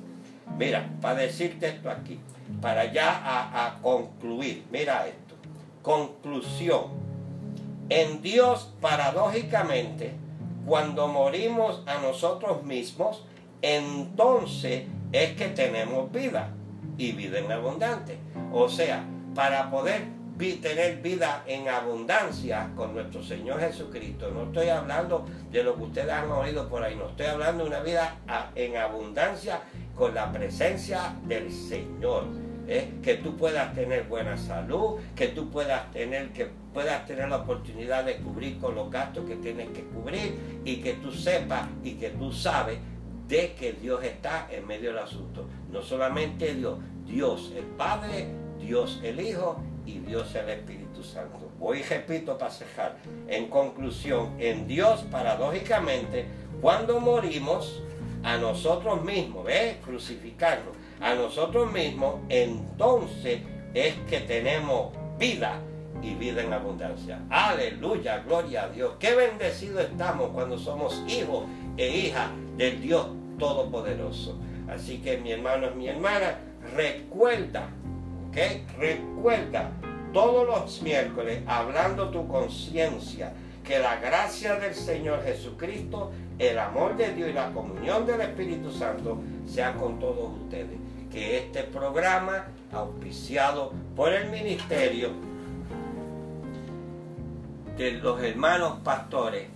Mira, 0.57 0.89
para 0.99 1.19
decirte 1.19 1.67
esto 1.67 1.91
aquí, 1.91 2.19
para 2.59 2.91
ya 2.91 3.21
a 3.23 3.79
concluir, 3.83 4.63
mira 4.71 5.05
esto, 5.05 5.35
conclusión 5.83 7.04
en 7.89 8.21
Dios, 8.21 8.73
paradójicamente, 8.81 10.13
cuando 10.65 11.07
morimos 11.07 11.83
a 11.85 11.99
nosotros 11.99 12.63
mismos, 12.63 13.25
entonces 13.61 14.83
es 15.11 15.33
que 15.33 15.49
tenemos 15.49 16.11
vida 16.11 16.49
y 16.97 17.11
vida 17.11 17.39
en 17.39 17.51
abundante. 17.51 18.17
O 18.51 18.67
sea, 18.67 19.03
para 19.35 19.69
poder 19.69 20.03
tener 20.61 21.01
vida 21.01 21.43
en 21.47 21.69
abundancia 21.69 22.71
con 22.75 22.93
nuestro 22.93 23.23
Señor 23.23 23.59
Jesucristo, 23.59 24.31
no 24.31 24.43
estoy 24.43 24.69
hablando 24.69 25.25
de 25.51 25.63
lo 25.63 25.75
que 25.75 25.83
ustedes 25.83 26.11
han 26.11 26.31
oído 26.31 26.67
por 26.67 26.83
ahí, 26.83 26.95
no 26.95 27.09
estoy 27.09 27.27
hablando 27.27 27.63
de 27.63 27.69
una 27.69 27.79
vida 27.81 28.17
en 28.55 28.75
abundancia 28.75 29.61
con 29.95 30.13
la 30.13 30.31
presencia 30.31 31.15
del 31.25 31.51
Señor 31.51 32.44
¿eh? 32.67 32.93
que 33.03 33.15
tú 33.15 33.35
puedas 33.37 33.73
tener 33.73 34.03
buena 34.03 34.37
salud, 34.37 34.99
que 35.15 35.29
tú 35.29 35.49
puedas 35.49 35.91
tener, 35.91 36.31
que 36.33 36.49
puedas 36.73 37.05
tener 37.05 37.29
la 37.29 37.37
oportunidad 37.37 38.05
de 38.05 38.17
cubrir 38.17 38.57
con 38.59 38.75
los 38.75 38.89
gastos 38.91 39.25
que 39.25 39.35
tienes 39.35 39.69
que 39.69 39.83
cubrir 39.83 40.61
y 40.63 40.77
que 40.77 40.93
tú 40.93 41.11
sepas 41.11 41.67
y 41.83 41.93
que 41.93 42.09
tú 42.11 42.31
sabes 42.31 42.79
de 43.27 43.53
que 43.53 43.73
Dios 43.73 44.03
está 44.03 44.47
en 44.51 44.67
medio 44.67 44.89
del 44.89 44.99
asunto. 44.99 45.47
No 45.71 45.81
solamente 45.81 46.53
Dios, 46.53 46.79
Dios 47.05 47.51
el 47.55 47.63
Padre, 47.63 48.27
Dios 48.59 48.99
el 49.03 49.19
Hijo 49.19 49.61
y 49.85 49.99
Dios 49.99 50.33
el 50.35 50.49
Espíritu 50.49 51.03
Santo. 51.03 51.51
Hoy 51.59 51.81
repito 51.83 52.37
para 52.37 52.51
cejar. 52.51 52.97
En 53.27 53.47
conclusión, 53.49 54.35
en 54.39 54.67
Dios, 54.67 55.03
paradójicamente, 55.11 56.25
cuando 56.61 56.99
morimos 56.99 57.81
a 58.23 58.37
nosotros 58.37 59.03
mismos, 59.03 59.45
¿ves? 59.45 59.77
Crucificarnos 59.83 60.75
a 61.01 61.15
nosotros 61.15 61.71
mismos, 61.71 62.15
entonces 62.29 63.41
es 63.73 63.93
que 64.09 64.21
tenemos 64.21 64.91
vida 65.19 65.59
y 66.01 66.15
vida 66.15 66.41
en 66.41 66.53
abundancia. 66.53 67.19
Aleluya, 67.29 68.23
gloria 68.25 68.63
a 68.63 68.69
Dios. 68.69 68.93
Qué 68.99 69.15
bendecido 69.15 69.79
estamos 69.79 70.29
cuando 70.29 70.57
somos 70.57 71.03
hijos 71.07 71.45
e 71.77 71.87
hijas 71.87 72.29
del 72.57 72.81
Dios 72.81 73.07
Todopoderoso. 73.39 74.39
Así 74.69 74.99
que 74.99 75.17
mi 75.17 75.31
hermano 75.31 75.67
y 75.73 75.77
mi 75.77 75.87
hermana, 75.87 76.37
recuerda, 76.75 77.69
¿ok? 78.29 78.37
Recuerda 78.77 79.71
todos 80.13 80.47
los 80.47 80.81
miércoles 80.81 81.41
hablando 81.45 82.09
tu 82.09 82.27
conciencia 82.27 83.33
que 83.63 83.79
la 83.79 83.97
gracia 83.97 84.55
del 84.55 84.73
Señor 84.73 85.23
Jesucristo, 85.23 86.11
el 86.37 86.57
amor 86.59 86.95
de 86.95 87.13
Dios 87.13 87.29
y 87.29 87.33
la 87.33 87.51
comunión 87.51 88.05
del 88.05 88.21
Espíritu 88.21 88.71
Santo 88.71 89.17
sean 89.45 89.77
con 89.77 89.99
todos 89.99 90.39
ustedes. 90.43 90.84
Que 91.15 91.37
este 91.37 91.63
programa, 91.63 92.47
auspiciado 92.73 93.71
por 93.95 94.11
el 94.11 94.29
ministerio 94.29 95.11
de 97.77 97.93
los 97.93 98.21
hermanos 98.21 98.79
pastores 98.83 99.47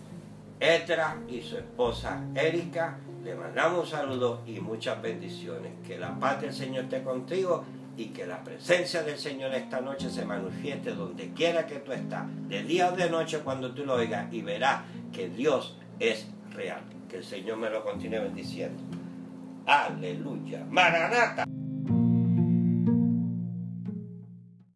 Etra 0.57 1.17
y 1.27 1.41
su 1.41 1.57
esposa 1.57 2.23
Erika, 2.33 2.99
le 3.25 3.35
mandamos 3.35 3.79
un 3.79 3.87
saludo 3.87 4.41
y 4.47 4.61
muchas 4.61 5.01
bendiciones. 5.01 5.73
Que 5.85 5.97
la 5.97 6.17
paz 6.17 6.39
del 6.39 6.53
Señor 6.53 6.85
esté 6.85 7.03
contigo 7.03 7.65
y 7.97 8.05
que 8.05 8.25
la 8.25 8.41
presencia 8.41 9.03
del 9.03 9.17
Señor 9.17 9.53
esta 9.53 9.81
noche 9.81 10.09
se 10.09 10.23
manifieste 10.23 10.93
donde 10.93 11.33
quiera 11.33 11.67
que 11.67 11.79
tú 11.79 11.91
estás, 11.91 12.23
de 12.47 12.63
día 12.63 12.87
o 12.87 12.95
de 12.95 13.09
noche 13.09 13.39
cuando 13.39 13.73
tú 13.73 13.85
lo 13.85 13.95
oigas 13.95 14.31
y 14.31 14.41
verás 14.41 14.83
que 15.11 15.27
Dios 15.27 15.75
es 15.99 16.25
real. 16.51 16.83
Que 17.09 17.17
el 17.17 17.25
Señor 17.25 17.57
me 17.57 17.69
lo 17.69 17.83
continúe 17.83 18.21
bendiciendo. 18.21 18.98
Aleluya. 19.69 20.65
Maranata. 20.73 21.58